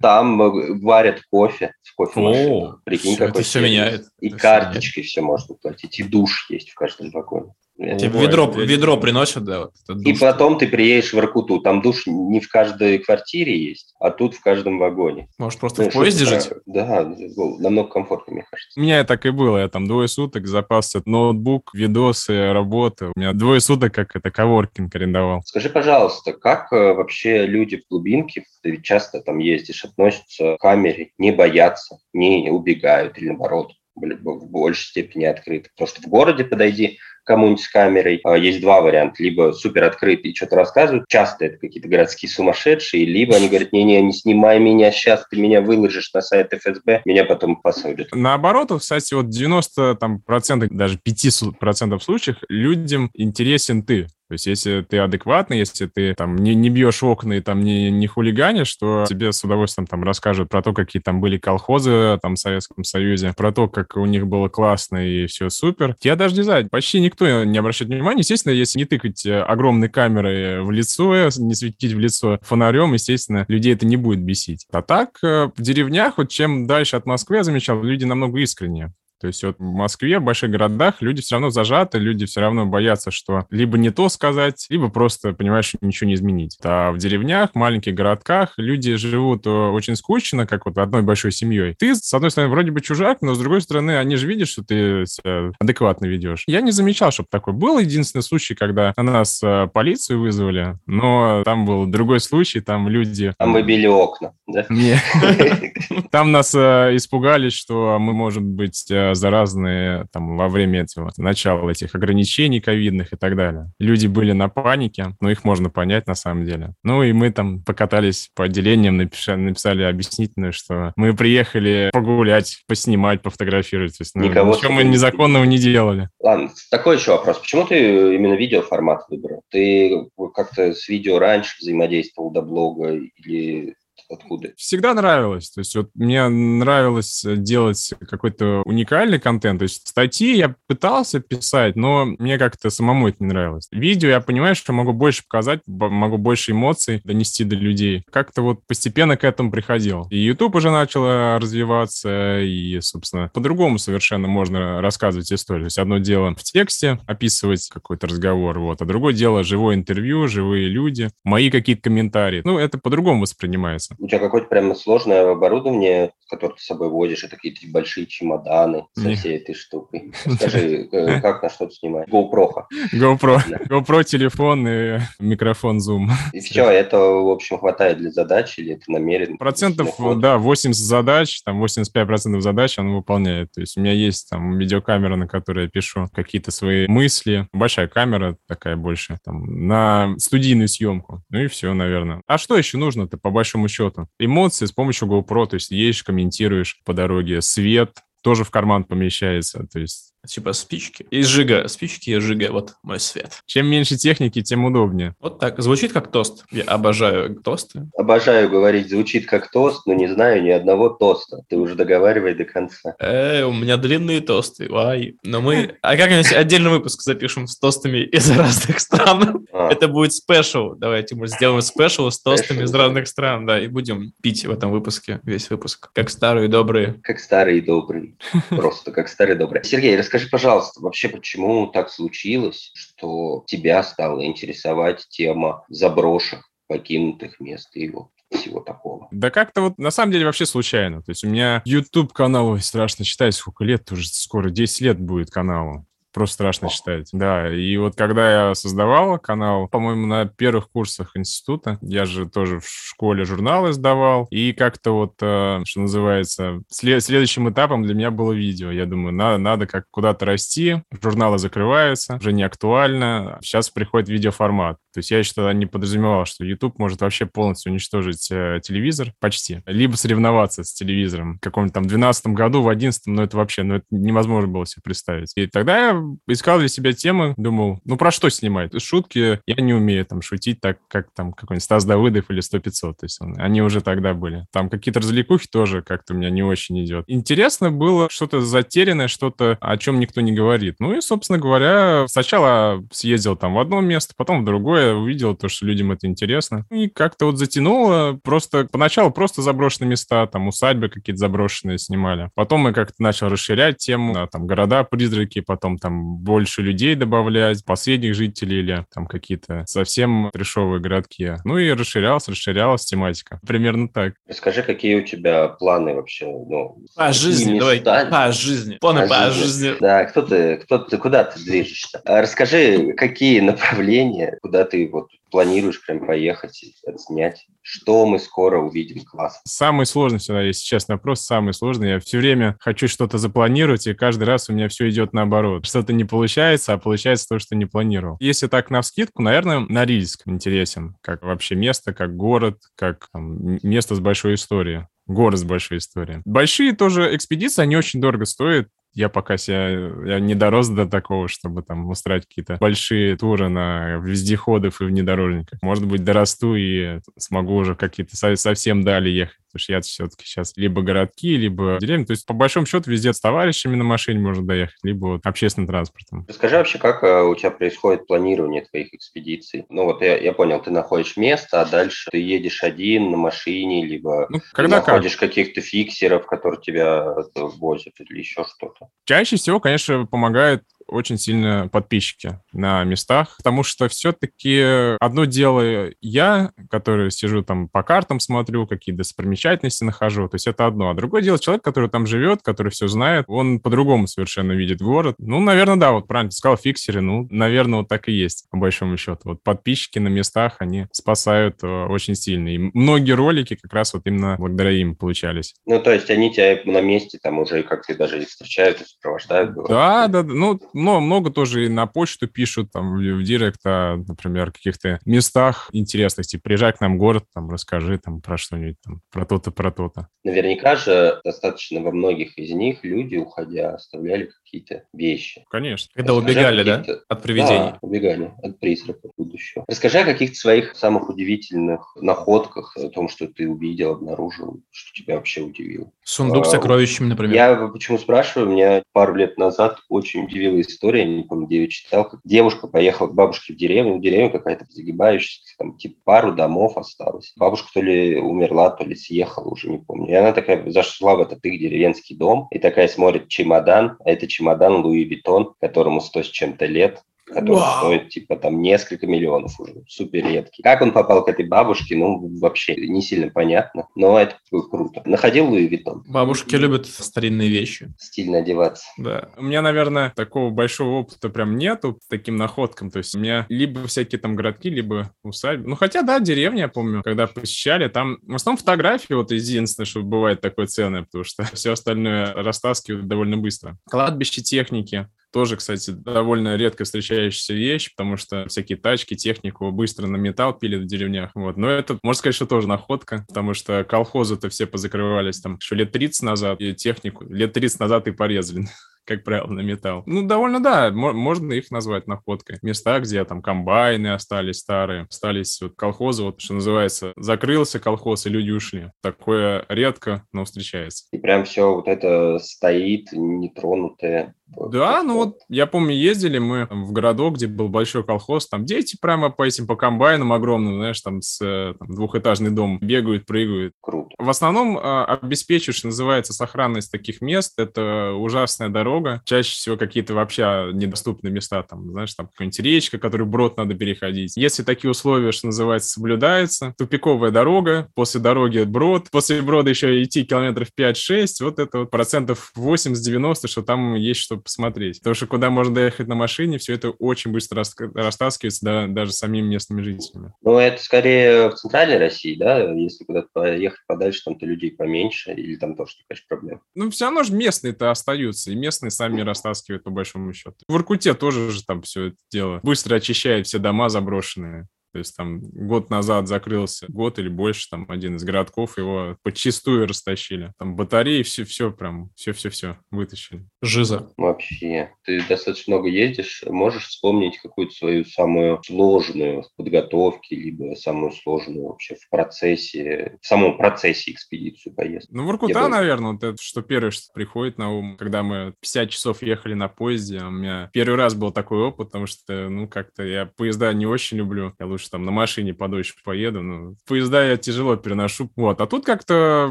Там 0.00 0.40
э, 0.40 0.80
варят 0.80 1.22
кофе 1.30 1.72
в 1.82 1.94
кофемашинах. 1.94 2.74
О, 2.74 2.80
Прикинь, 2.84 3.16
какой 3.16 3.42
это 3.42 3.44
сервис. 3.44 3.70
меняет. 3.70 4.06
И 4.20 4.28
Это 4.28 4.38
карточкой 4.38 5.02
все 5.02 5.20
можно 5.20 5.54
платить. 5.54 5.98
И 6.00 6.02
душ 6.02 6.48
есть 6.50 6.70
в 6.70 6.74
каждом 6.74 7.10
вагоне. 7.10 7.52
Типа 7.78 8.16
ведро, 8.16 8.50
ведро 8.50 8.96
приносят, 8.96 9.44
да. 9.44 9.68
вот 9.86 10.00
И 10.00 10.14
потом 10.14 10.58
ты 10.58 10.66
приедешь 10.66 11.12
в 11.12 11.18
Иркуту, 11.18 11.60
там 11.60 11.82
душ 11.82 12.06
не 12.06 12.40
в 12.40 12.48
каждой 12.48 12.98
квартире 12.98 13.58
есть, 13.58 13.94
а 14.00 14.10
тут 14.10 14.34
в 14.34 14.42
каждом 14.42 14.78
вагоне. 14.78 15.28
Может, 15.38 15.60
просто 15.60 15.82
Ну, 15.82 15.90
в 15.90 15.92
поезде 15.92 16.24
жить? 16.24 16.48
Да, 16.64 17.04
ну, 17.36 17.58
намного 17.58 17.90
комфортнее, 17.90 18.36
мне 18.36 18.44
кажется. 18.50 18.80
У 18.80 18.82
меня 18.82 19.04
так 19.04 19.26
и 19.26 19.30
было. 19.30 19.58
Я 19.58 19.68
там 19.68 19.86
двое 19.86 20.08
суток 20.08 20.46
запасся 20.46 21.02
ноутбук, 21.04 21.74
видосы, 21.74 22.52
работа. 22.52 23.12
У 23.14 23.20
меня 23.20 23.34
двое 23.34 23.60
суток 23.60 23.92
как 23.92 24.16
это 24.16 24.30
коворкинг 24.30 24.94
арендовал. 24.94 25.42
Скажи, 25.44 25.68
пожалуйста, 25.68 26.32
как 26.32 26.72
э, 26.72 26.94
вообще 26.94 27.44
люди 27.44 27.76
в 27.76 27.90
глубинке, 27.90 28.44
ты 28.62 28.70
ведь 28.70 28.84
часто 28.84 29.20
там 29.20 29.38
ездишь, 29.38 29.84
относятся 29.84 30.56
к 30.56 30.60
камере, 30.60 31.10
не 31.18 31.30
боятся, 31.30 31.98
не 32.14 32.50
убегают 32.50 33.18
или 33.18 33.28
наоборот, 33.28 33.72
в 33.94 34.50
большей 34.50 34.86
степени 34.86 35.24
открыты. 35.24 35.70
Потому 35.70 35.88
что 35.88 36.02
в 36.02 36.06
городе 36.06 36.44
подойди 36.44 36.98
кому-нибудь 37.26 37.60
с 37.60 37.68
камерой, 37.68 38.20
а, 38.24 38.36
есть 38.36 38.60
два 38.60 38.80
варианта. 38.80 39.22
Либо 39.22 39.52
супер 39.52 39.84
открытые, 39.84 40.34
что-то 40.34 40.56
рассказывают, 40.56 41.06
часто 41.08 41.46
это 41.46 41.58
какие-то 41.58 41.88
городские 41.88 42.30
сумасшедшие, 42.30 43.04
либо 43.04 43.36
они 43.36 43.48
говорят, 43.48 43.72
не-не, 43.72 44.00
не 44.00 44.12
снимай 44.12 44.58
меня 44.58 44.92
сейчас, 44.92 45.26
ты 45.28 45.36
меня 45.36 45.60
выложишь 45.60 46.12
на 46.14 46.22
сайт 46.22 46.52
ФСБ, 46.52 47.02
меня 47.04 47.24
потом 47.24 47.56
посадят. 47.56 48.08
Наоборот, 48.12 48.72
кстати, 48.78 49.14
вот 49.14 49.28
90 49.28 49.96
там, 49.96 50.20
процентов, 50.20 50.70
даже 50.70 50.98
5 50.98 51.58
процентов 51.58 52.02
случаев 52.02 52.36
людям 52.48 53.10
интересен 53.14 53.82
ты. 53.82 54.06
То 54.28 54.32
есть, 54.32 54.46
если 54.46 54.84
ты 54.88 54.98
адекватный, 54.98 55.58
если 55.58 55.86
ты 55.86 56.12
там 56.14 56.34
не, 56.34 56.56
не 56.56 56.68
бьешь 56.68 57.04
окна 57.04 57.34
и 57.34 57.40
там 57.40 57.60
не, 57.60 57.92
не 57.92 58.08
хулиганишь, 58.08 58.74
то 58.74 59.04
тебе 59.08 59.30
с 59.30 59.44
удовольствием 59.44 59.86
там 59.86 60.02
расскажут 60.02 60.48
про 60.48 60.62
то, 60.62 60.72
какие 60.72 61.00
там 61.00 61.20
были 61.20 61.38
колхозы 61.38 62.18
там 62.20 62.34
в 62.34 62.38
Советском 62.38 62.82
Союзе, 62.82 63.34
про 63.36 63.52
то, 63.52 63.68
как 63.68 63.96
у 63.96 64.04
них 64.04 64.26
было 64.26 64.48
классно 64.48 65.06
и 65.06 65.26
все 65.26 65.48
супер. 65.48 65.94
Я 66.02 66.16
даже 66.16 66.34
не 66.34 66.42
знаю, 66.42 66.68
почти 66.68 66.98
никто 66.98 67.15
не 67.24 67.58
обращает 67.58 67.90
внимания. 67.90 68.20
Естественно, 68.20 68.52
если 68.52 68.78
не 68.78 68.84
тыкать 68.84 69.24
э, 69.26 69.40
огромной 69.40 69.88
камерой 69.88 70.62
в 70.62 70.70
лицо, 70.70 71.28
не 71.36 71.54
светить 71.54 71.92
в 71.92 71.98
лицо 71.98 72.38
фонарем, 72.42 72.92
естественно, 72.92 73.44
людей 73.48 73.74
это 73.74 73.86
не 73.86 73.96
будет 73.96 74.20
бесить. 74.20 74.66
А 74.72 74.82
так, 74.82 75.18
э, 75.22 75.50
в 75.56 75.62
деревнях, 75.62 76.18
вот 76.18 76.30
чем 76.30 76.66
дальше 76.66 76.96
от 76.96 77.06
Москвы, 77.06 77.36
я 77.36 77.44
замечал, 77.44 77.82
люди 77.82 78.04
намного 78.04 78.38
искреннее. 78.40 78.92
То 79.20 79.28
есть 79.28 79.42
вот 79.42 79.56
в 79.58 79.62
Москве, 79.62 80.18
в 80.18 80.22
больших 80.22 80.50
городах 80.50 80.96
люди 81.00 81.22
все 81.22 81.36
равно 81.36 81.50
зажаты, 81.50 81.98
люди 81.98 82.26
все 82.26 82.40
равно 82.40 82.66
боятся, 82.66 83.10
что 83.10 83.46
либо 83.50 83.78
не 83.78 83.90
то 83.90 84.08
сказать, 84.08 84.66
либо 84.68 84.88
просто, 84.88 85.32
понимаешь, 85.32 85.72
ничего 85.80 86.08
не 86.08 86.14
изменить. 86.14 86.58
А 86.62 86.90
в 86.92 86.98
деревнях, 86.98 87.54
маленьких 87.54 87.94
городках 87.94 88.54
люди 88.58 88.96
живут 88.96 89.46
э, 89.46 89.50
очень 89.50 89.96
скучно, 89.96 90.46
как 90.46 90.66
вот 90.66 90.76
одной 90.78 91.02
большой 91.02 91.32
семьей. 91.32 91.74
Ты, 91.78 91.94
с 91.94 92.12
одной 92.12 92.30
стороны, 92.30 92.52
вроде 92.52 92.70
бы 92.70 92.80
чужак, 92.80 93.18
но 93.22 93.34
с 93.34 93.38
другой 93.38 93.62
стороны, 93.62 93.96
они 93.96 94.16
же 94.16 94.26
видят, 94.26 94.48
что 94.48 94.62
ты 94.62 95.06
себя 95.06 95.52
адекватно 95.58 96.06
ведешь. 96.06 96.44
Я 96.46 96.60
не 96.60 96.70
замечал, 96.70 97.10
чтобы 97.10 97.28
такое 97.30 97.54
был. 97.54 97.78
Единственный 97.78 98.22
случай, 98.22 98.54
когда 98.54 98.92
на 98.96 99.02
нас 99.02 99.42
э, 99.42 99.68
полицию 99.72 100.20
вызвали, 100.20 100.78
но 100.86 101.42
там 101.44 101.64
был 101.64 101.86
другой 101.86 102.20
случай, 102.20 102.60
там 102.60 102.88
люди... 102.88 103.32
Там 103.38 103.54
выбили 103.54 103.86
окна, 103.86 104.34
да? 104.46 104.66
Не. 104.68 105.00
Там 106.10 106.32
нас 106.32 106.54
э, 106.54 106.90
испугались, 106.94 107.52
что 107.52 107.98
мы, 107.98 108.12
может 108.12 108.42
быть, 108.42 108.90
э, 108.90 109.05
э, 109.05 109.05
заразные 109.14 110.06
там 110.12 110.36
во 110.36 110.48
время 110.48 110.80
этого 110.80 111.12
начала 111.16 111.68
этих 111.70 111.94
ограничений 111.94 112.60
ковидных 112.60 113.12
и 113.12 113.16
так 113.16 113.36
далее. 113.36 113.70
Люди 113.78 114.06
были 114.06 114.32
на 114.32 114.48
панике, 114.48 115.16
но 115.20 115.30
их 115.30 115.44
можно 115.44 115.70
понять 115.70 116.06
на 116.06 116.14
самом 116.14 116.44
деле. 116.44 116.74
Ну 116.82 117.02
и 117.02 117.12
мы 117.12 117.30
там 117.30 117.62
покатались 117.62 118.30
по 118.34 118.44
отделениям, 118.44 118.96
написали, 118.96 119.40
написали 119.40 119.82
объяснительную, 119.82 120.52
что 120.52 120.92
мы 120.96 121.14
приехали 121.14 121.90
погулять, 121.92 122.62
поснимать, 122.66 123.22
пофотографировать. 123.22 123.96
То 123.98 124.02
есть, 124.02 124.14
ну, 124.14 124.24
Никого 124.24 124.54
ничего 124.54 124.72
мы 124.72 124.84
не- 124.84 124.90
незаконного 124.90 125.44
не 125.44 125.58
делали. 125.58 126.08
Ладно, 126.20 126.50
такой 126.70 126.96
еще 126.96 127.12
вопрос. 127.12 127.38
Почему 127.38 127.64
ты 127.64 128.14
именно 128.14 128.34
видеоформат 128.34 129.02
выбрал? 129.08 129.42
Ты 129.50 130.06
как-то 130.34 130.72
с 130.74 130.88
видео 130.88 131.18
раньше 131.18 131.56
взаимодействовал 131.60 132.30
до 132.30 132.42
блога 132.42 132.92
или 132.94 133.74
откуда? 134.08 134.50
Всегда 134.56 134.94
нравилось. 134.94 135.50
То 135.50 135.60
есть 135.60 135.74
вот 135.76 135.90
мне 135.94 136.28
нравилось 136.28 137.24
делать 137.24 137.94
какой-то 138.08 138.62
уникальный 138.64 139.18
контент. 139.18 139.60
То 139.60 139.64
есть 139.64 139.86
статьи 139.88 140.36
я 140.36 140.54
пытался 140.66 141.20
писать, 141.20 141.76
но 141.76 142.06
мне 142.18 142.38
как-то 142.38 142.70
самому 142.70 143.08
это 143.08 143.16
не 143.20 143.28
нравилось. 143.28 143.68
Видео 143.70 144.08
я 144.10 144.20
понимаю, 144.20 144.54
что 144.54 144.72
могу 144.72 144.92
больше 144.92 145.22
показать, 145.24 145.60
могу 145.66 146.18
больше 146.18 146.52
эмоций 146.52 147.00
донести 147.04 147.44
до 147.44 147.56
людей. 147.56 148.04
Как-то 148.10 148.42
вот 148.42 148.66
постепенно 148.66 149.16
к 149.16 149.24
этому 149.24 149.50
приходил. 149.50 150.06
И 150.10 150.18
YouTube 150.18 150.54
уже 150.54 150.70
начал 150.70 151.04
э, 151.04 151.38
развиваться, 151.38 152.40
и, 152.40 152.80
собственно, 152.80 153.30
по-другому 153.32 153.78
совершенно 153.78 154.28
можно 154.28 154.80
рассказывать 154.80 155.32
историю. 155.32 155.64
То 155.64 155.66
есть 155.66 155.78
одно 155.78 155.98
дело 155.98 156.34
в 156.34 156.42
тексте 156.42 156.98
описывать 157.06 157.68
какой-то 157.68 158.06
разговор, 158.06 158.58
вот, 158.58 158.82
а 158.82 158.84
другое 158.84 159.14
дело 159.14 159.44
живое 159.44 159.74
интервью, 159.76 160.28
живые 160.28 160.68
люди, 160.68 161.10
мои 161.24 161.50
какие-то 161.50 161.82
комментарии. 161.82 162.42
Ну, 162.44 162.58
это 162.58 162.78
по-другому 162.78 163.22
воспринимается. 163.22 163.85
У 163.98 164.06
тебя 164.06 164.18
какое-то 164.18 164.48
прямо 164.48 164.74
сложное 164.74 165.32
оборудование, 165.32 166.12
которое 166.28 166.54
ты 166.54 166.60
с 166.62 166.66
собой 166.66 166.88
возишь, 166.88 167.24
это 167.24 167.36
какие-то 167.36 167.60
большие 167.68 168.06
чемоданы 168.06 168.86
со 168.94 169.14
всей 169.14 169.36
этой 169.36 169.54
штукой. 169.54 170.12
Скажи, 170.36 170.88
э, 170.90 171.20
как 171.20 171.42
на 171.42 171.48
что 171.48 171.66
ты 171.66 171.74
снимаешь? 171.74 172.08
GoPro. 172.08 172.64
GoPro. 172.92 173.40
GoPro 173.68 174.04
телефон 174.04 174.66
и 174.66 174.98
микрофон 175.20 175.78
Zoom. 175.78 176.08
И 176.32 176.40
все, 176.40 176.68
этого, 176.68 177.22
в 177.22 177.30
общем, 177.30 177.58
хватает 177.58 177.98
для 177.98 178.10
задач 178.10 178.58
или 178.58 178.74
это 178.74 178.90
намеренно? 178.90 179.36
Процентов, 179.36 179.94
да, 180.18 180.38
80 180.38 180.82
задач, 180.84 181.42
там 181.42 181.62
85% 181.64 182.40
задач 182.40 182.78
он 182.78 182.94
выполняет. 182.94 183.52
То 183.52 183.60
есть 183.60 183.76
у 183.76 183.80
меня 183.80 183.92
есть 183.92 184.28
там 184.28 184.58
видеокамера, 184.58 185.16
на 185.16 185.28
которой 185.28 185.64
я 185.64 185.70
пишу 185.70 186.08
какие-то 186.12 186.50
свои 186.50 186.86
мысли. 186.88 187.46
Большая 187.52 187.88
камера 187.88 188.36
такая 188.48 188.76
больше, 188.76 189.18
там, 189.24 189.66
на 189.68 190.14
студийную 190.18 190.68
съемку. 190.68 191.22
Ну 191.30 191.40
и 191.40 191.46
все, 191.46 191.72
наверное. 191.72 192.22
А 192.26 192.38
что 192.38 192.56
еще 192.56 192.78
нужно-то, 192.78 193.16
по 193.18 193.30
большому 193.30 193.68
счету? 193.68 193.75
Эмоции 194.18 194.66
с 194.66 194.72
помощью 194.72 195.08
GoPro, 195.08 195.46
то 195.46 195.54
есть 195.54 195.70
едешь, 195.70 196.02
комментируешь 196.02 196.80
по 196.84 196.92
дороге. 196.92 197.42
Свет 197.42 197.98
тоже 198.22 198.44
в 198.44 198.50
карман 198.50 198.84
помещается. 198.84 199.66
То 199.72 199.78
есть 199.78 200.12
Типа 200.26 200.52
спички. 200.52 201.06
И 201.10 201.22
жига. 201.22 201.66
Спички 201.68 202.10
и 202.10 202.18
жига. 202.18 202.52
Вот 202.52 202.74
мой 202.82 203.00
свет. 203.00 203.42
чем 203.46 203.66
меньше 203.66 203.96
техники, 203.96 204.42
тем 204.42 204.64
удобнее. 204.64 205.14
Вот 205.20 205.38
так. 205.38 205.60
Звучит 205.60 205.92
как 205.92 206.10
тост. 206.10 206.44
Я 206.50 206.64
обожаю 206.64 207.36
тосты. 207.36 207.86
Обожаю 207.96 208.48
говорить, 208.48 208.90
звучит 208.90 209.26
как 209.26 209.50
тост, 209.50 209.86
но 209.86 209.94
не 209.94 210.08
знаю 210.08 210.42
ни 210.42 210.50
одного 210.50 210.88
тоста. 210.88 211.42
Ты 211.48 211.56
уже 211.56 211.74
договаривай 211.74 212.34
до 212.34 212.44
конца. 212.44 212.94
Э, 212.98 213.42
у 213.42 213.52
меня 213.52 213.76
длинные 213.76 214.20
тосты. 214.20 214.68
Вай. 214.70 215.16
Но 215.22 215.40
мы... 215.40 215.76
А 215.82 215.96
как-нибудь 215.96 216.32
отдельный 216.32 216.70
выпуск 216.70 217.02
запишем 217.02 217.46
с 217.46 217.58
тостами 217.58 217.98
из 217.98 218.30
разных 218.30 218.80
стран. 218.80 219.46
А, 219.52 219.70
Это 219.70 219.88
будет 219.88 220.12
special. 220.12 220.74
Давайте 220.74 221.14
мы 221.14 221.28
сделаем 221.28 221.62
special 221.62 222.10
с 222.10 222.20
тостами 222.20 222.62
из 222.64 222.74
разных 222.74 223.08
стран, 223.08 223.46
да, 223.46 223.60
и 223.60 223.68
будем 223.68 224.12
пить 224.22 224.44
в 224.46 224.50
этом 224.50 224.70
выпуске, 224.70 225.20
весь 225.24 225.50
выпуск. 225.50 225.90
Как 225.92 226.10
старые 226.10 226.48
добрые. 226.48 226.98
Как 227.02 227.18
старый 227.18 227.58
и 227.58 227.60
добрый. 227.60 228.16
Просто 228.48 228.90
как 228.92 229.08
старый 229.08 229.34
и 229.34 229.38
добрый. 229.38 229.62
Сергей, 229.64 229.96
расскажи, 229.96 230.15
пожалуйста, 230.24 230.80
вообще 230.80 231.08
почему 231.08 231.66
так 231.66 231.90
случилось, 231.90 232.70
что 232.74 233.44
тебя 233.46 233.82
стала 233.82 234.24
интересовать 234.24 235.06
тема 235.08 235.64
заброшек, 235.68 236.40
покинутых 236.68 237.38
мест 237.40 237.68
и 237.76 237.88
вот 237.90 238.08
всего 238.30 238.60
такого? 238.60 239.08
Да 239.10 239.30
как-то 239.30 239.60
вот 239.60 239.78
на 239.78 239.90
самом 239.90 240.12
деле 240.12 240.26
вообще 240.26 240.46
случайно. 240.46 241.02
То 241.02 241.10
есть 241.10 241.24
у 241.24 241.28
меня 241.28 241.62
YouTube 241.64 242.12
канал, 242.12 242.58
страшно 242.58 243.04
считать, 243.04 243.34
сколько 243.34 243.64
лет, 243.64 243.90
уже 243.92 244.08
скоро 244.08 244.50
10 244.50 244.80
лет 244.80 245.00
будет 245.00 245.30
каналу. 245.30 245.86
Просто 246.16 246.32
страшно 246.32 246.70
считать. 246.70 247.10
Да, 247.12 247.46
и 247.54 247.76
вот 247.76 247.94
когда 247.94 248.48
я 248.48 248.54
создавал 248.54 249.18
канал, 249.18 249.68
по-моему, 249.68 250.06
на 250.06 250.24
первых 250.24 250.70
курсах 250.70 251.10
института, 251.14 251.76
я 251.82 252.06
же 252.06 252.26
тоже 252.26 252.60
в 252.60 252.66
школе 252.66 253.26
журналы 253.26 253.74
сдавал, 253.74 254.26
и 254.30 254.54
как-то 254.54 254.92
вот, 254.92 255.16
э, 255.20 255.60
что 255.66 255.80
называется, 255.80 256.62
след- 256.70 257.04
следующим 257.04 257.50
этапом 257.50 257.82
для 257.82 257.94
меня 257.94 258.10
было 258.10 258.32
видео. 258.32 258.70
Я 258.70 258.86
думаю, 258.86 259.12
надо, 259.12 259.36
надо 259.36 259.66
как 259.66 259.84
куда-то 259.90 260.24
расти, 260.24 260.82
журналы 261.02 261.36
закрываются, 261.36 262.16
уже 262.16 262.32
не 262.32 262.44
актуально, 262.44 263.38
сейчас 263.42 263.68
приходит 263.68 264.08
видеоформат. 264.08 264.78
То 264.96 265.00
есть 265.00 265.10
я 265.10 265.18
еще 265.18 265.32
тогда 265.34 265.52
не 265.52 265.66
подразумевал, 265.66 266.24
что 266.24 266.42
YouTube 266.42 266.78
может 266.78 267.02
вообще 267.02 267.26
полностью 267.26 267.70
уничтожить 267.70 268.28
э, 268.30 268.60
телевизор, 268.62 269.12
почти. 269.20 269.60
Либо 269.66 269.94
соревноваться 269.96 270.64
с 270.64 270.72
телевизором. 270.72 271.36
В 271.36 271.40
каком-нибудь 271.40 271.74
там 271.74 271.84
12 271.86 272.28
году, 272.28 272.62
в 272.62 272.68
11 272.70 273.06
но 273.08 273.22
это 273.24 273.36
вообще, 273.36 273.62
ну 273.62 273.74
это 273.74 273.84
невозможно 273.90 274.48
было 274.48 274.64
себе 274.64 274.80
представить. 274.82 275.32
И 275.36 275.46
тогда 275.48 275.90
я 275.90 276.02
искал 276.28 276.58
для 276.60 276.68
себя 276.68 276.94
темы, 276.94 277.34
думал, 277.36 277.78
ну 277.84 277.98
про 277.98 278.10
что 278.10 278.30
снимать? 278.30 278.72
Шутки 278.82 279.38
я 279.46 279.62
не 279.62 279.74
умею 279.74 280.06
там 280.06 280.22
шутить 280.22 280.62
так, 280.62 280.78
как 280.88 281.08
там 281.14 281.34
какой-нибудь 281.34 281.62
Стас 281.62 281.84
Давыдов 281.84 282.30
или 282.30 282.40
100 282.40 282.60
500. 282.60 282.96
То 282.96 283.04
есть 283.04 283.20
он- 283.20 283.38
они 283.38 283.60
уже 283.60 283.82
тогда 283.82 284.14
были. 284.14 284.46
Там 284.50 284.70
какие-то 284.70 285.00
развлекухи 285.00 285.46
тоже 285.52 285.82
как-то 285.82 286.14
у 286.14 286.16
меня 286.16 286.30
не 286.30 286.42
очень 286.42 286.82
идет. 286.82 287.04
Интересно 287.06 287.70
было 287.70 288.08
что-то 288.10 288.40
затерянное, 288.40 289.08
что-то, 289.08 289.58
о 289.60 289.76
чем 289.76 290.00
никто 290.00 290.22
не 290.22 290.32
говорит. 290.32 290.76
Ну 290.78 290.96
и, 290.96 291.02
собственно 291.02 291.38
говоря, 291.38 292.06
сначала 292.08 292.82
съездил 292.90 293.36
там 293.36 293.54
в 293.54 293.58
одно 293.58 293.80
место, 293.82 294.14
потом 294.16 294.42
в 294.42 294.44
другое, 294.46 294.85
увидел 294.94 295.34
то, 295.34 295.48
что 295.48 295.66
людям 295.66 295.92
это 295.92 296.06
интересно. 296.06 296.64
И 296.70 296.88
как-то 296.88 297.26
вот 297.26 297.38
затянуло. 297.38 298.18
Просто 298.22 298.66
поначалу 298.70 299.10
просто 299.10 299.42
заброшенные 299.42 299.90
места, 299.90 300.26
там 300.26 300.48
усадьбы 300.48 300.88
какие-то 300.88 301.18
заброшенные 301.18 301.78
снимали. 301.78 302.30
Потом 302.34 302.60
мы 302.60 302.72
как-то 302.72 303.02
начал 303.02 303.28
расширять 303.28 303.78
тему, 303.78 304.14
да, 304.14 304.26
там 304.26 304.46
города-призраки, 304.46 305.40
потом 305.40 305.78
там 305.78 306.16
больше 306.18 306.62
людей 306.62 306.94
добавлять, 306.94 307.64
последних 307.64 308.14
жителей 308.14 308.60
или 308.60 308.84
там 308.94 309.06
какие-то 309.06 309.64
совсем 309.66 310.30
трешовые 310.32 310.80
городки. 310.80 311.34
Ну 311.44 311.58
и 311.58 311.70
расширялась, 311.70 312.28
расширялась 312.28 312.84
тематика. 312.84 313.40
Примерно 313.46 313.88
так. 313.88 314.14
Расскажи, 314.28 314.62
какие 314.62 314.96
у 314.96 315.02
тебя 315.02 315.48
планы 315.48 315.94
вообще? 315.94 316.26
Ну, 316.26 316.78
По 316.94 317.12
жизни, 317.12 317.58
давай, 317.58 317.80
по 318.06 318.32
жизни. 318.32 318.76
Планы 318.80 319.08
по 319.08 319.30
жизни. 319.30 319.74
Да, 319.80 320.04
кто 320.04 320.22
ты, 320.22 320.56
кто 320.58 320.78
ты, 320.78 320.98
куда 320.98 321.24
ты 321.24 321.42
движешься? 321.42 322.00
А 322.04 322.22
Расскажи, 322.22 322.92
какие 322.94 323.40
направления, 323.40 324.38
куда 324.42 324.64
ты 324.64 324.75
вот 324.84 325.08
планируешь 325.30 325.84
прям 325.84 326.06
поехать, 326.06 326.64
отснять? 326.86 327.46
Что 327.62 328.06
мы 328.06 328.18
скоро 328.18 328.58
увидим 328.60 329.04
класс? 329.04 329.40
Самый 329.44 329.86
сложный 329.86 330.18
всегда, 330.18 330.42
если 330.42 330.64
честно, 330.64 330.94
вопрос 330.94 331.22
самый 331.22 331.54
сложный. 331.54 331.90
Я 331.90 332.00
все 332.00 332.18
время 332.18 332.56
хочу 332.60 332.88
что-то 332.88 333.18
запланировать, 333.18 333.86
и 333.86 333.94
каждый 333.94 334.24
раз 334.24 334.48
у 334.48 334.52
меня 334.52 334.68
все 334.68 334.88
идет 334.88 335.12
наоборот. 335.12 335.66
Что-то 335.66 335.92
не 335.92 336.04
получается, 336.04 336.74
а 336.74 336.78
получается 336.78 337.26
то, 337.28 337.38
что 337.38 337.56
не 337.56 337.66
планировал. 337.66 338.16
Если 338.20 338.46
так 338.46 338.70
на 338.70 338.82
вскидку, 338.82 339.22
наверное, 339.22 339.60
Норильск 339.60 340.22
интересен. 340.26 340.96
Как 341.00 341.22
вообще 341.22 341.54
место, 341.54 341.92
как 341.92 342.16
город, 342.16 342.58
как 342.76 343.08
там, 343.12 343.58
место 343.62 343.94
с 343.94 344.00
большой 344.00 344.34
историей. 344.34 344.86
Город 345.06 345.38
с 345.38 345.44
большой 345.44 345.78
историей. 345.78 346.20
Большие 346.24 346.72
тоже 346.74 347.14
экспедиции, 347.14 347.62
они 347.62 347.76
очень 347.76 348.00
дорого 348.00 348.24
стоят. 348.24 348.68
Я 348.96 349.10
пока 349.10 349.36
себя 349.36 349.68
я 350.06 350.20
не 350.20 350.34
дорос 350.34 350.68
до 350.70 350.86
такого, 350.86 351.28
чтобы 351.28 351.62
там 351.62 351.86
устраивать 351.90 352.26
какие-то 352.26 352.56
большие 352.58 353.14
туры 353.18 353.50
на 353.50 353.96
вездеходов 353.98 354.80
и 354.80 354.84
внедорожниках. 354.84 355.60
Может 355.60 355.86
быть, 355.86 356.02
дорасту 356.02 356.56
и 356.56 357.00
смогу 357.18 357.56
уже 357.56 357.74
какие-то 357.74 358.16
со- 358.16 358.36
совсем 358.36 358.84
дали 358.84 359.10
ехать. 359.10 359.36
Потому 359.56 359.62
что 359.62 359.72
я 359.72 359.80
все-таки 359.80 360.26
сейчас 360.26 360.52
либо 360.56 360.82
городки, 360.82 361.36
либо 361.36 361.78
деревни. 361.80 362.04
То 362.04 362.10
есть, 362.12 362.26
по 362.26 362.34
большому 362.34 362.66
счету, 362.66 362.90
везде 362.90 363.12
с 363.12 363.20
товарищами 363.20 363.74
на 363.74 363.84
машине 363.84 364.20
можно 364.20 364.46
доехать, 364.46 364.76
либо 364.82 365.06
вот 365.06 365.20
общественным 365.24 365.66
транспортом. 365.66 366.26
Расскажи 366.28 366.56
вообще, 366.56 366.78
как 366.78 367.02
э, 367.02 367.22
у 367.22 367.34
тебя 367.34 367.50
происходит 367.50 368.06
планирование 368.06 368.62
твоих 368.62 368.92
экспедиций? 368.92 369.64
Ну 369.70 369.84
вот 369.84 370.02
я, 370.02 370.18
я 370.18 370.32
понял, 370.34 370.60
ты 370.60 370.70
находишь 370.70 371.16
место, 371.16 371.62
а 371.62 371.64
дальше 371.64 372.10
ты 372.10 372.18
едешь 372.18 372.62
один 372.62 373.10
на 373.10 373.16
машине, 373.16 373.84
либо 373.86 374.26
Ну, 374.28 374.40
когда 374.52 374.80
как. 374.80 374.88
находишь 374.88 375.16
каких-то 375.16 375.62
фиксеров, 375.62 376.26
которые 376.26 376.60
тебя 376.60 377.14
э, 377.34 377.40
возят 377.58 377.94
или 377.98 378.18
еще 378.18 378.44
что-то. 378.44 378.88
Чаще 379.06 379.36
всего, 379.36 379.58
конечно, 379.58 380.04
помогают 380.06 380.64
очень 380.88 381.18
сильно 381.18 381.68
подписчики. 381.68 382.40
на 382.52 382.84
местах, 382.84 383.36
потому 383.38 383.62
что 383.62 383.88
все-таки 383.88 384.96
одно 385.00 385.24
дело 385.24 385.90
я, 386.00 386.52
который 386.70 387.10
сижу 387.10 387.42
там 387.42 387.68
по 387.68 387.82
картам 387.82 388.20
смотрю, 388.20 388.66
какие 388.66 388.94
достопримечательности 388.94 389.84
нахожу, 389.84 390.28
то 390.28 390.36
есть 390.36 390.46
это 390.46 390.66
одно. 390.66 390.90
А 390.90 390.94
другое 390.94 391.22
дело 391.22 391.38
человек, 391.38 391.62
который 391.62 391.88
там 391.88 392.06
живет, 392.06 392.42
который 392.42 392.70
все 392.70 392.88
знает, 392.88 393.24
он 393.28 393.60
по-другому 393.60 394.06
совершенно 394.06 394.52
видит 394.52 394.80
город. 394.80 395.16
Ну, 395.18 395.40
наверное, 395.40 395.76
да, 395.76 395.92
вот 395.92 396.06
правильно 396.06 396.30
ты 396.30 396.36
сказал, 396.36 396.56
фиксеры, 396.56 397.00
ну, 397.00 397.26
наверное, 397.30 397.80
вот 397.80 397.88
так 397.88 398.08
и 398.08 398.12
есть, 398.12 398.48
по 398.50 398.56
большому 398.56 398.96
счету. 398.96 399.20
Вот 399.24 399.42
подписчики 399.42 399.98
на 399.98 400.08
местах, 400.08 400.56
они 400.58 400.86
спасают 400.92 401.62
э, 401.62 401.86
очень 401.86 402.14
сильно. 402.14 402.48
И 402.48 402.58
многие 402.58 403.12
ролики 403.12 403.56
как 403.56 403.72
раз 403.72 403.94
вот 403.94 404.06
именно 404.06 404.36
благодаря 404.38 404.70
им 404.72 404.96
получались. 404.96 405.54
Ну, 405.66 405.80
то 405.80 405.92
есть 405.92 406.10
они 406.10 406.32
тебя 406.32 406.58
на 406.64 406.80
месте 406.80 407.18
там 407.22 407.38
уже 407.38 407.62
как-то 407.62 407.94
даже 407.94 408.22
их 408.22 408.28
встречают 408.28 408.80
и 408.80 408.84
сопровождают? 408.84 409.54
Да, 409.68 410.08
да, 410.08 410.22
да. 410.22 410.32
Ну, 410.32 410.60
но 410.76 411.00
много 411.00 411.30
тоже 411.30 411.64
и 411.64 411.68
на 411.70 411.86
почту 411.86 412.28
пишут, 412.28 412.70
там, 412.70 412.96
в, 412.96 413.22
директ, 413.22 413.60
о, 413.64 413.96
например, 413.96 414.52
каких-то 414.52 415.00
местах 415.06 415.70
интересных, 415.72 416.26
типа, 416.26 416.42
приезжай 416.44 416.72
к 416.74 416.80
нам 416.82 416.96
в 416.96 416.98
город, 416.98 417.24
там, 417.34 417.48
расскажи 417.48 417.98
там 417.98 418.20
про 418.20 418.36
что-нибудь, 418.36 418.76
там, 418.84 419.00
про 419.10 419.24
то-то, 419.24 419.50
про 419.50 419.70
то-то. 419.70 420.08
Наверняка 420.22 420.76
же 420.76 421.18
достаточно 421.24 421.80
во 421.80 421.92
многих 421.92 422.36
из 422.36 422.50
них 422.50 422.80
люди, 422.82 423.16
уходя, 423.16 423.74
оставляли 423.74 424.30
какие-то 424.44 424.84
вещи. 424.92 425.44
Конечно. 425.48 425.90
Когда 425.94 426.12
Расскажи 426.12 426.38
убегали, 426.38 426.62
да? 426.62 426.84
От 427.08 427.22
привидений. 427.22 427.70
Да, 427.70 427.78
убегали 427.80 428.32
от 428.42 428.60
призраков 428.60 429.12
будущего. 429.16 429.64
Расскажи 429.68 430.00
о 430.00 430.04
каких-то 430.04 430.36
своих 430.36 430.76
самых 430.76 431.08
удивительных 431.08 431.96
находках, 431.96 432.76
о 432.76 432.88
том, 432.90 433.08
что 433.08 433.28
ты 433.28 433.48
увидел, 433.48 433.92
обнаружил, 433.92 434.60
что 434.70 434.92
тебя 434.92 435.16
вообще 435.16 435.40
удивило. 435.40 435.90
Сундук 436.04 436.44
с 436.44 436.48
А, 436.48 436.50
сокровищами, 436.52 437.08
например. 437.08 437.34
Я 437.34 437.68
почему 437.68 437.98
спрашиваю, 437.98 438.50
меня 438.50 438.82
пару 438.92 439.14
лет 439.14 439.38
назад 439.38 439.78
очень 439.88 440.24
удивила 440.24 440.60
история, 440.68 441.00
я 441.00 441.06
не 441.06 441.22
помню, 441.22 441.46
где 441.46 441.62
я 441.62 441.68
читал, 441.68 442.08
как 442.08 442.20
девушка 442.24 442.66
поехала 442.66 443.08
к 443.08 443.14
бабушке 443.14 443.54
в 443.54 443.56
деревню, 443.56 443.98
деревня 443.98 444.30
какая-то 444.30 444.66
загибающаяся, 444.68 445.54
там 445.58 445.76
типа 445.76 445.96
пару 446.04 446.32
домов 446.32 446.76
осталось. 446.76 447.32
Бабушка 447.36 447.68
то 447.74 447.80
ли 447.80 448.16
умерла, 448.18 448.70
то 448.70 448.84
ли 448.84 448.94
съехала, 448.94 449.48
уже 449.48 449.70
не 449.70 449.78
помню. 449.78 450.08
И 450.08 450.14
она 450.14 450.32
такая 450.32 450.68
зашла 450.70 451.16
в 451.16 451.20
этот 451.20 451.44
их 451.44 451.60
деревенский 451.60 452.16
дом 452.16 452.48
и 452.50 452.58
такая 452.58 452.88
смотрит 452.88 453.28
чемодан, 453.28 453.96
а 454.04 454.10
это 454.10 454.26
чемодан 454.26 454.84
Louis 454.84 455.04
Vuitton, 455.04 455.54
которому 455.60 456.00
сто 456.00 456.22
с 456.22 456.28
чем-то 456.28 456.66
лет, 456.66 457.02
который 457.26 457.56
Вау. 457.56 457.78
стоит 457.78 458.08
типа 458.08 458.36
там 458.36 458.62
несколько 458.62 459.06
миллионов 459.06 459.58
уже, 459.58 459.82
супер 459.88 460.26
редкий. 460.26 460.62
Как 460.62 460.80
он 460.82 460.92
попал 460.92 461.24
к 461.24 461.28
этой 461.28 461.46
бабушке, 461.46 461.96
ну 461.96 462.28
вообще 462.40 462.76
не 462.76 463.02
сильно 463.02 463.30
понятно, 463.30 463.88
но 463.94 464.18
это 464.18 464.36
круто. 464.50 465.02
Находил 465.04 465.46
Louis 465.48 465.66
Vuitton, 465.66 466.04
Бабушки 466.06 466.54
любят 466.54 466.86
старинные 466.86 467.48
вещи. 467.48 467.92
стильно 467.98 468.38
одеваться. 468.38 468.86
Да. 468.96 469.30
У 469.36 469.42
меня, 469.42 469.62
наверное, 469.62 470.12
такого 470.14 470.50
большого 470.50 471.00
опыта 471.00 471.28
прям 471.28 471.56
нету 471.56 471.98
с 472.02 472.08
таким 472.08 472.36
находкам. 472.36 472.90
То 472.90 472.98
есть 472.98 473.14
у 473.14 473.18
меня 473.18 473.46
либо 473.48 473.86
всякие 473.86 474.20
там 474.20 474.36
городки, 474.36 474.70
либо 474.70 475.10
усадьбы. 475.22 475.68
Ну, 475.68 475.76
хотя, 475.76 476.02
да, 476.02 476.20
деревня, 476.20 476.62
я 476.62 476.68
помню, 476.68 477.02
когда 477.02 477.26
посещали, 477.26 477.88
там 477.88 478.18
в 478.22 478.34
основном 478.34 478.58
фотографии 478.58 479.14
вот 479.14 479.30
единственное, 479.32 479.86
что 479.86 480.02
бывает 480.02 480.40
такое 480.40 480.66
ценное, 480.66 481.02
потому 481.02 481.24
что 481.24 481.44
все 481.54 481.72
остальное 481.72 482.32
растаскивают 482.34 483.08
довольно 483.08 483.36
быстро. 483.36 483.78
Кладбище 483.90 484.42
техники, 484.42 485.08
тоже, 485.36 485.56
кстати, 485.56 485.90
довольно 485.90 486.56
редко 486.56 486.84
встречающаяся 486.84 487.52
вещь, 487.52 487.90
потому 487.94 488.16
что 488.16 488.48
всякие 488.48 488.78
тачки, 488.78 489.14
технику 489.14 489.70
быстро 489.70 490.06
на 490.06 490.16
металл 490.16 490.54
пилят 490.54 490.84
в 490.84 490.86
деревнях. 490.86 491.32
Вот. 491.34 491.58
Но 491.58 491.68
это, 491.68 491.98
можно 492.02 492.18
сказать, 492.18 492.36
что 492.36 492.46
тоже 492.46 492.66
находка, 492.66 493.26
потому 493.28 493.52
что 493.52 493.84
колхозы-то 493.84 494.48
все 494.48 494.66
позакрывались 494.66 495.42
там 495.42 495.58
еще 495.60 495.74
лет 495.74 495.92
30 495.92 496.22
назад, 496.22 496.62
и 496.62 496.74
технику 496.74 497.26
лет 497.28 497.52
30 497.52 497.80
назад 497.80 498.08
и 498.08 498.12
порезали 498.12 498.66
как 499.06 499.24
правило, 499.24 499.48
на 499.48 499.60
металл. 499.60 500.02
Ну, 500.06 500.22
довольно, 500.26 500.60
да, 500.60 500.90
мо- 500.90 501.12
можно 501.12 501.52
их 501.52 501.70
назвать 501.70 502.06
находкой. 502.06 502.58
Места, 502.62 502.98
где 503.00 503.24
там 503.24 503.40
комбайны 503.40 504.08
остались 504.08 504.58
старые, 504.58 505.06
остались 505.08 505.60
вот 505.60 505.74
колхозы, 505.76 506.24
вот 506.24 506.40
что 506.40 506.54
называется, 506.54 507.12
закрылся 507.16 507.78
колхоз, 507.78 508.26
и 508.26 508.30
люди 508.30 508.50
ушли. 508.50 508.90
Такое 509.02 509.64
редко, 509.68 510.24
но 510.32 510.44
встречается. 510.44 511.04
И 511.12 511.18
прям 511.18 511.44
все 511.44 511.74
вот 511.74 511.88
это 511.88 512.38
стоит 512.40 513.12
нетронутое. 513.12 514.34
Да, 514.48 515.02
ну 515.02 515.16
вот 515.16 515.38
я 515.48 515.66
помню, 515.66 515.94
ездили 515.94 516.38
мы 516.38 516.66
в 516.70 516.92
городок, 516.92 517.34
где 517.34 517.46
был 517.48 517.68
большой 517.68 518.04
колхоз, 518.04 518.46
там 518.48 518.64
дети 518.64 518.96
прямо 519.00 519.30
по 519.30 519.44
этим, 519.44 519.66
по 519.66 519.74
комбайнам 519.74 520.32
огромным, 520.32 520.76
знаешь, 520.76 521.00
там 521.00 521.20
с 521.20 521.40
э, 521.42 521.74
там, 521.78 521.94
двухэтажный 521.94 522.50
дом 522.50 522.78
бегают, 522.80 523.26
прыгают. 523.26 523.74
Круто. 523.80 524.10
В 524.18 524.30
основном 524.30 524.78
э, 524.78 525.04
обеспечиваешь, 525.04 525.82
называется, 525.82 526.32
сохранность 526.32 526.92
таких 526.92 527.20
мест. 527.20 527.54
Это 527.58 528.12
ужасная 528.12 528.68
дорога. 528.68 529.20
Чаще 529.24 529.50
всего 529.50 529.76
какие-то 529.76 530.14
вообще 530.14 530.70
недоступные 530.72 531.32
места. 531.32 531.62
Там, 531.64 531.90
знаешь, 531.90 532.14
там 532.14 532.28
какая-нибудь 532.28 532.60
речка, 532.60 532.98
которую 532.98 533.26
брод 533.28 533.56
надо 533.56 533.74
переходить. 533.74 534.36
Если 534.36 534.62
такие 534.62 534.90
условия, 534.90 535.32
что 535.32 535.46
называется, 535.46 535.90
соблюдаются, 535.90 536.74
тупиковая 536.78 537.32
дорога, 537.32 537.88
после 537.94 538.20
дороги 538.20 538.62
брод, 538.62 539.10
после 539.10 539.42
брода 539.42 539.70
еще 539.70 540.02
идти 540.02 540.24
километров 540.24 540.68
5-6, 540.78 541.26
вот 541.40 541.58
это 541.58 541.80
вот 541.80 541.90
процентов 541.90 542.52
80-90, 542.56 543.48
что 543.48 543.62
там 543.62 543.94
есть 543.94 544.20
что 544.20 544.35
посмотреть. 544.40 544.98
Потому 544.98 545.14
что 545.14 545.26
куда 545.26 545.50
можно 545.50 545.74
доехать 545.74 546.08
на 546.08 546.14
машине, 546.14 546.58
все 546.58 546.74
это 546.74 546.90
очень 546.90 547.32
быстро 547.32 547.58
рас- 547.58 547.74
растаскивается 547.94 548.64
да, 548.64 548.86
даже 548.86 549.12
самими 549.12 549.46
местными 549.46 549.82
жителями. 549.82 550.32
Ну, 550.42 550.58
это 550.58 550.82
скорее 550.82 551.50
в 551.50 551.54
центральной 551.54 551.98
России, 551.98 552.36
да, 552.36 552.58
если 552.72 553.04
куда-то 553.04 553.28
поехать 553.32 553.80
подальше, 553.86 554.22
там-то 554.24 554.46
людей 554.46 554.72
поменьше, 554.72 555.32
или 555.32 555.56
там 555.56 555.76
тоже, 555.76 555.92
конечно, 556.08 556.26
проблем. 556.28 556.60
Ну, 556.74 556.90
все 556.90 557.06
равно 557.06 557.22
же 557.22 557.32
местные-то 557.32 557.90
остаются, 557.90 558.50
и 558.50 558.54
местные 558.54 558.90
сами 558.90 559.20
растаскивают 559.20 559.84
по 559.84 559.90
большому 559.90 560.32
счету. 560.32 560.56
В 560.68 560.76
Иркуте 560.76 561.14
тоже 561.14 561.50
же 561.50 561.64
там 561.64 561.82
все 561.82 562.06
это 562.06 562.16
дело. 562.30 562.60
Быстро 562.62 562.96
очищают 562.96 563.46
все 563.46 563.58
дома 563.58 563.88
заброшенные. 563.88 564.68
То 564.96 565.00
есть 565.00 565.14
там 565.14 565.40
год 565.40 565.90
назад 565.90 566.26
закрылся, 566.26 566.86
год 566.88 567.18
или 567.18 567.28
больше, 567.28 567.68
там 567.68 567.84
один 567.90 568.16
из 568.16 568.24
городков, 568.24 568.78
его 568.78 569.18
подчистую 569.22 569.86
растащили. 569.86 570.54
Там 570.58 570.74
батареи, 570.74 571.22
все-все 571.22 571.70
прям, 571.70 572.08
все-все-все 572.16 572.78
вытащили. 572.90 573.46
Жиза. 573.60 574.08
Вообще, 574.16 574.92
ты 575.04 575.22
достаточно 575.28 575.74
много 575.74 575.90
ездишь, 575.90 576.42
можешь 576.46 576.86
вспомнить 576.86 577.36
какую-то 577.36 577.74
свою 577.74 578.06
самую 578.06 578.62
сложную 578.64 579.42
в 579.42 579.54
подготовке, 579.54 580.34
либо 580.34 580.74
самую 580.76 581.12
сложную 581.12 581.66
вообще 581.66 581.96
в 581.96 582.08
процессе, 582.08 583.18
в 583.20 583.26
самом 583.26 583.58
процессе 583.58 584.12
экспедицию 584.12 584.74
поездки? 584.74 585.12
Ну, 585.12 585.26
Воркута, 585.26 585.60
был. 585.60 585.68
наверное, 585.68 586.12
вот 586.12 586.24
это, 586.24 586.38
что 586.40 586.62
первое, 586.62 586.90
что 586.90 587.12
приходит 587.12 587.58
на 587.58 587.70
ум. 587.70 587.98
Когда 587.98 588.22
мы 588.22 588.54
50 588.62 588.88
часов 588.88 589.22
ехали 589.22 589.52
на 589.52 589.68
поезде, 589.68 590.22
у 590.22 590.30
меня 590.30 590.70
первый 590.72 590.96
раз 590.96 591.14
был 591.14 591.32
такой 591.32 591.58
опыт, 591.58 591.88
потому 591.88 592.06
что, 592.06 592.48
ну, 592.48 592.66
как-то 592.66 593.02
я 593.02 593.26
поезда 593.26 593.74
не 593.74 593.84
очень 593.84 594.16
люблю. 594.16 594.54
Я 594.58 594.64
лучше 594.64 594.85
там 594.88 595.04
на 595.04 595.10
машине 595.10 595.54
подольше 595.54 595.94
поеду. 596.04 596.42
Ну, 596.42 596.76
поезда 596.86 597.24
я 597.24 597.36
тяжело 597.36 597.76
переношу. 597.76 598.30
Вот. 598.36 598.60
А 598.60 598.66
тут 598.66 598.84
как-то, 598.84 599.50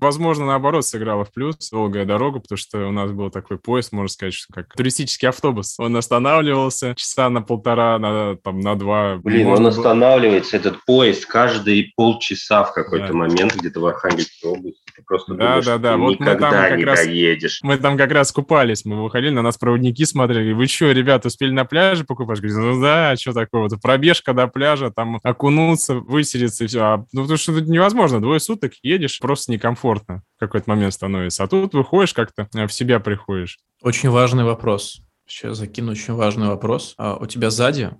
возможно, 0.00 0.46
наоборот, 0.46 0.84
сыграло 0.84 1.24
в 1.24 1.32
плюс. 1.32 1.70
Долгая 1.70 2.04
дорога, 2.04 2.40
потому 2.40 2.56
что 2.58 2.86
у 2.86 2.92
нас 2.92 3.10
был 3.12 3.30
такой 3.30 3.58
поезд, 3.58 3.92
можно 3.92 4.08
сказать, 4.08 4.34
что 4.34 4.52
как 4.52 4.74
туристический 4.74 5.28
автобус. 5.28 5.78
Он 5.78 5.96
останавливался 5.96 6.94
часа 6.94 7.30
на 7.30 7.42
полтора, 7.42 7.98
на, 7.98 8.36
там, 8.36 8.60
на 8.60 8.74
два. 8.76 9.16
Блин, 9.18 9.46
Можно 9.48 9.68
он 9.68 9.72
было- 9.74 9.78
останавливается, 9.80 10.56
этот 10.56 10.84
поезд, 10.84 11.26
каждые 11.26 11.92
полчаса 11.96 12.64
в 12.64 12.72
какой-то 12.74 13.08
Да. 13.08 13.12
момент 13.14 13.54
где-то 13.56 13.80
в 13.80 13.86
Архангельской 13.86 14.50
области. 14.50 14.80
Ты 14.94 15.02
просто 15.06 15.34
Да, 15.34 15.44
думаешь, 15.46 15.64
да, 15.66 15.72
что 15.74 15.78
да, 15.82 15.92
ты 15.92 15.98
вот 15.98 16.10
мы 16.10 16.16
там 16.16 16.26
никогда 16.36 16.68
как 16.68 16.78
не 16.78 16.84
раз- 16.84 17.04
доедешь. 17.04 17.60
Мы 17.62 17.76
там 17.78 17.96
как 17.96 18.10
раз 18.12 18.32
купались, 18.32 18.84
мы 18.84 19.02
выходили, 19.02 19.30
на 19.30 19.42
нас 19.42 19.56
проводники 19.56 20.04
смотрели. 20.04 20.52
Вы 20.52 20.66
что, 20.66 20.90
ребята, 20.92 21.28
успели 21.28 21.50
на 21.50 21.64
пляже 21.64 22.04
покупать? 22.04 22.40
Говорю, 22.40 22.74
ну 22.74 22.82
да, 22.82 23.14
что 23.16 23.32
такого? 23.32 23.68
Вот 23.68 23.80
Пробежка 23.80 24.32
до 24.34 24.48
пляжа, 24.48 24.90
там 24.90 25.17
окунуться, 25.22 25.94
выселиться 25.94 26.64
и 26.64 26.66
все. 26.66 26.80
А, 26.80 27.04
ну, 27.12 27.22
потому 27.22 27.38
что 27.38 27.54
тут 27.54 27.68
невозможно. 27.68 28.20
Двое 28.20 28.40
суток 28.40 28.72
едешь, 28.82 29.18
просто 29.20 29.52
некомфортно 29.52 30.22
в 30.36 30.40
какой-то 30.40 30.70
момент 30.70 30.94
становится. 30.94 31.44
А 31.44 31.48
тут 31.48 31.74
выходишь 31.74 32.14
как-то, 32.14 32.48
э, 32.54 32.66
в 32.66 32.72
себя 32.72 33.00
приходишь. 33.00 33.58
Очень 33.82 34.10
важный 34.10 34.44
вопрос. 34.44 35.00
Сейчас 35.26 35.58
закину 35.58 35.92
очень 35.92 36.14
важный 36.14 36.48
вопрос. 36.48 36.94
А 36.96 37.16
у 37.16 37.26
тебя 37.26 37.50
сзади 37.50 37.90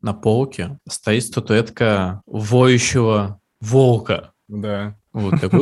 на 0.00 0.12
полке 0.12 0.78
стоит 0.88 1.24
статуэтка 1.24 2.22
воющего 2.26 3.40
волка. 3.60 4.32
Да. 4.48 4.96
Вот 5.12 5.40
такой, 5.40 5.60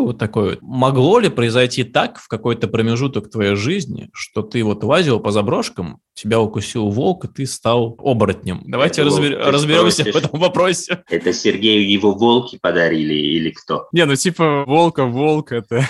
«У-у-у», 0.00 0.06
вот 0.08 0.18
такой 0.18 0.50
вот. 0.50 0.58
Могло 0.62 1.18
ли 1.18 1.28
произойти 1.28 1.84
так 1.84 2.18
в 2.18 2.28
какой-то 2.28 2.68
промежуток 2.68 3.30
твоей 3.30 3.54
жизни, 3.54 4.08
что 4.12 4.42
ты 4.42 4.62
вот 4.64 4.82
лазил 4.84 5.20
по 5.20 5.30
заброшкам, 5.30 6.00
тебя 6.14 6.40
укусил 6.40 6.88
волк, 6.90 7.26
и 7.26 7.28
ты 7.28 7.46
стал 7.46 7.96
оборотнем? 7.98 8.62
Давайте 8.66 9.04
думал, 9.04 9.18
разбер- 9.18 9.44
ты 9.44 9.50
разберемся 9.50 10.04
в 10.04 10.16
этом 10.16 10.40
вопросе. 10.40 11.02
Это 11.08 11.32
Сергею 11.32 11.88
его 11.88 12.12
волки 12.12 12.58
подарили 12.60 13.14
или 13.14 13.50
кто? 13.50 13.88
Не, 13.92 14.04
ну 14.06 14.16
типа 14.16 14.64
волка, 14.66 15.04
волк, 15.04 15.52
это... 15.52 15.86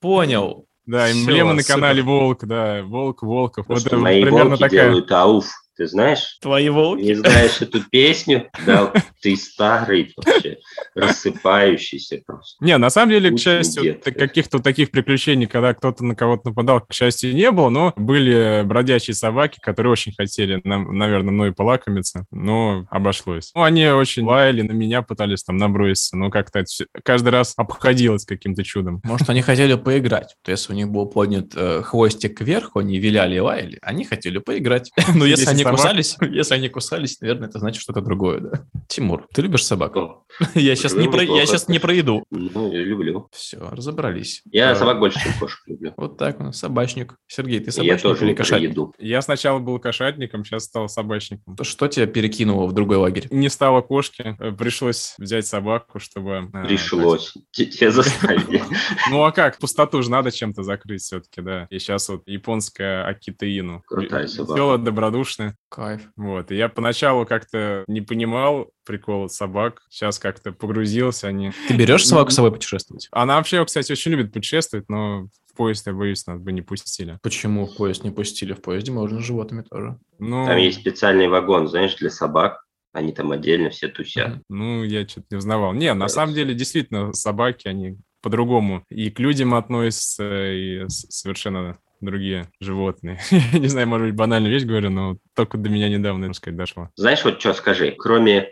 Понял. 0.00 0.66
Да, 0.86 1.12
эмблема 1.12 1.52
на 1.52 1.62
канале 1.62 2.02
Волк, 2.02 2.44
да, 2.46 2.82
Волк, 2.82 3.22
Волков. 3.22 3.66
Вот 3.68 3.86
это 3.86 3.96
примерно 3.96 4.56
такая. 4.56 4.88
делают 4.88 5.12
ауф. 5.12 5.46
Ты 5.80 5.86
знаешь? 5.86 6.36
Твои 6.42 6.68
волки. 6.68 7.00
Не 7.00 7.14
знаешь 7.14 7.62
эту 7.62 7.80
песню? 7.82 8.50
Да, 8.66 8.92
ты 9.22 9.34
старый 9.34 10.12
вообще, 10.14 10.58
рассыпающийся 10.94 12.20
просто. 12.26 12.62
Не, 12.62 12.76
на 12.76 12.90
самом 12.90 13.12
деле, 13.12 13.30
к 13.30 13.38
счастью, 13.38 13.98
каких-то 14.02 14.58
таких 14.58 14.90
приключений, 14.90 15.46
когда 15.46 15.72
кто-то 15.72 16.04
на 16.04 16.14
кого-то 16.14 16.50
нападал, 16.50 16.82
к 16.82 16.92
счастью, 16.92 17.34
не 17.34 17.50
было, 17.50 17.70
но 17.70 17.94
были 17.96 18.60
бродячие 18.62 19.14
собаки, 19.14 19.58
которые 19.62 19.92
очень 19.92 20.12
хотели, 20.12 20.60
нам, 20.64 20.98
наверное, 20.98 21.32
мной 21.32 21.52
полакомиться, 21.54 22.26
но 22.30 22.84
обошлось. 22.90 23.50
Ну, 23.54 23.62
они 23.62 23.86
очень 23.86 24.24
лаяли, 24.24 24.60
на 24.60 24.72
меня 24.72 25.00
пытались 25.00 25.44
там 25.44 25.56
наброситься, 25.56 26.14
но 26.14 26.28
как-то 26.28 26.62
каждый 27.02 27.30
раз 27.30 27.54
обходилось 27.56 28.26
каким-то 28.26 28.64
чудом. 28.64 29.00
Может, 29.02 29.30
они 29.30 29.40
хотели 29.40 29.76
поиграть. 29.76 30.36
То 30.42 30.50
есть 30.50 30.68
у 30.68 30.74
них 30.74 30.90
был 30.90 31.06
поднят 31.06 31.52
э, 31.56 31.80
хвостик 31.80 32.36
кверху, 32.36 32.80
они 32.80 32.98
виляли 32.98 33.36
и 33.36 33.40
лаяли. 33.40 33.78
Они 33.80 34.04
хотели 34.04 34.36
поиграть. 34.36 34.92
Но 35.14 35.24
если 35.24 35.44
Если 35.44 35.54
они 35.54 35.69
кусались, 35.70 36.16
если 36.20 36.54
они 36.54 36.68
кусались, 36.68 37.20
наверное, 37.20 37.48
это 37.48 37.58
значит 37.58 37.82
что-то 37.82 38.00
другое, 38.00 38.40
да. 38.40 38.64
Тимур, 38.88 39.26
ты 39.32 39.42
любишь 39.42 39.64
собак? 39.64 39.94
Я 40.54 40.74
сейчас 40.76 40.94
не 40.94 41.08
про, 41.08 41.22
я 41.22 41.44
сейчас 41.46 41.68
не 41.68 41.78
про 41.78 41.92
еду. 41.92 42.24
Ну, 42.30 42.72
я 42.72 42.82
люблю. 42.82 43.28
Все, 43.32 43.58
разобрались. 43.58 44.42
Я 44.50 44.70
Э, 44.72 44.76
собак 44.76 44.98
больше, 45.00 45.20
чем 45.20 45.32
кошек 45.38 45.58
люблю. 45.66 45.92
Вот 45.96 46.16
так, 46.18 46.40
он, 46.40 46.52
собачник. 46.52 47.16
Сергей, 47.26 47.58
ты 47.60 47.64
И 47.64 47.66
Я 47.66 47.72
собачник 47.98 48.02
тоже 48.02 48.26
или 48.26 48.34
кошатник? 48.34 48.70
еду. 48.70 48.94
Я 48.98 49.22
сначала 49.22 49.58
был 49.58 49.78
кошатником, 49.80 50.44
сейчас 50.44 50.64
стал 50.64 50.88
собачником. 50.88 51.56
То 51.56 51.64
Что 51.64 51.88
тебя 51.88 52.06
перекинуло 52.06 52.66
в 52.66 52.72
другой 52.72 52.96
лагерь? 52.98 53.26
Не 53.30 53.48
стало 53.48 53.80
кошки, 53.80 54.36
э, 54.38 54.52
пришлось 54.52 55.14
взять 55.18 55.46
собаку, 55.46 55.98
чтобы... 55.98 56.48
э, 56.54 56.64
Пришлось. 56.66 57.34
Те- 57.50 57.66
Тебя 57.66 57.90
заставили. 57.90 58.62
Ну 59.10 59.24
а 59.24 59.32
как? 59.32 59.58
Пустоту 59.58 60.02
же 60.02 60.10
надо 60.10 60.30
чем-то 60.30 60.62
закрыть 60.62 61.02
все-таки, 61.02 61.40
да. 61.42 61.66
И 61.70 61.78
сейчас 61.78 62.08
вот 62.08 62.22
японская 62.26 63.04
Акитаину. 63.06 63.82
Крутая 63.86 64.26
собака. 64.28 64.52
Веселая, 64.54 65.49
Кайф. 65.68 66.02
Вот. 66.16 66.50
И 66.50 66.56
я 66.56 66.68
поначалу 66.68 67.26
как-то 67.26 67.84
не 67.86 68.00
понимал 68.00 68.70
прикол 68.84 69.28
собак. 69.28 69.82
Сейчас 69.88 70.18
как-то 70.18 70.52
погрузился. 70.52 71.28
Они... 71.28 71.52
Ты 71.68 71.76
берешь 71.76 72.06
собаку 72.06 72.30
с 72.30 72.34
собой 72.34 72.52
путешествовать? 72.52 73.08
Она 73.12 73.36
вообще, 73.36 73.64
кстати, 73.64 73.92
очень 73.92 74.12
любит 74.12 74.32
путешествовать, 74.32 74.88
но 74.88 75.28
в 75.46 75.56
поезд, 75.56 75.86
я 75.86 75.92
боюсь, 75.92 76.26
нас 76.26 76.40
бы 76.40 76.52
не 76.52 76.62
пустили. 76.62 77.18
Почему 77.22 77.66
в 77.66 77.76
поезд 77.76 78.04
не 78.04 78.10
пустили? 78.10 78.52
В 78.52 78.62
поезде 78.62 78.92
можно 78.92 79.20
с 79.20 79.24
животными 79.24 79.62
тоже. 79.62 79.98
Ну, 80.18 80.46
Там 80.46 80.56
есть 80.56 80.80
специальный 80.80 81.28
вагон, 81.28 81.68
знаешь, 81.68 81.94
для 81.96 82.10
собак. 82.10 82.64
Они 82.92 83.12
там 83.12 83.30
отдельно 83.30 83.70
все 83.70 83.88
тусят. 83.88 84.42
Ну 84.48 84.82
я 84.82 85.06
что-то 85.06 85.26
не 85.30 85.36
узнавал. 85.36 85.72
Не, 85.72 85.94
на 85.94 86.08
самом 86.08 86.34
деле, 86.34 86.54
действительно, 86.54 87.12
собаки, 87.12 87.68
они 87.68 87.98
по-другому 88.20 88.84
и 88.90 89.10
к 89.10 89.18
людям 89.20 89.54
относятся, 89.54 90.52
и 90.52 90.84
совершенно 90.88 91.78
другие 92.00 92.48
животные. 92.60 93.20
Я 93.52 93.58
не 93.58 93.68
знаю, 93.68 93.88
может 93.88 94.08
быть, 94.08 94.16
банальную 94.16 94.52
вещь 94.52 94.64
говорю, 94.64 94.90
но 94.90 95.16
только 95.34 95.58
до 95.58 95.68
меня 95.68 95.88
недавно, 95.88 96.20
можно 96.20 96.34
сказать, 96.34 96.56
дошло. 96.56 96.88
Знаешь, 96.96 97.24
вот 97.24 97.40
что 97.40 97.52
скажи, 97.54 97.94
кроме 97.96 98.50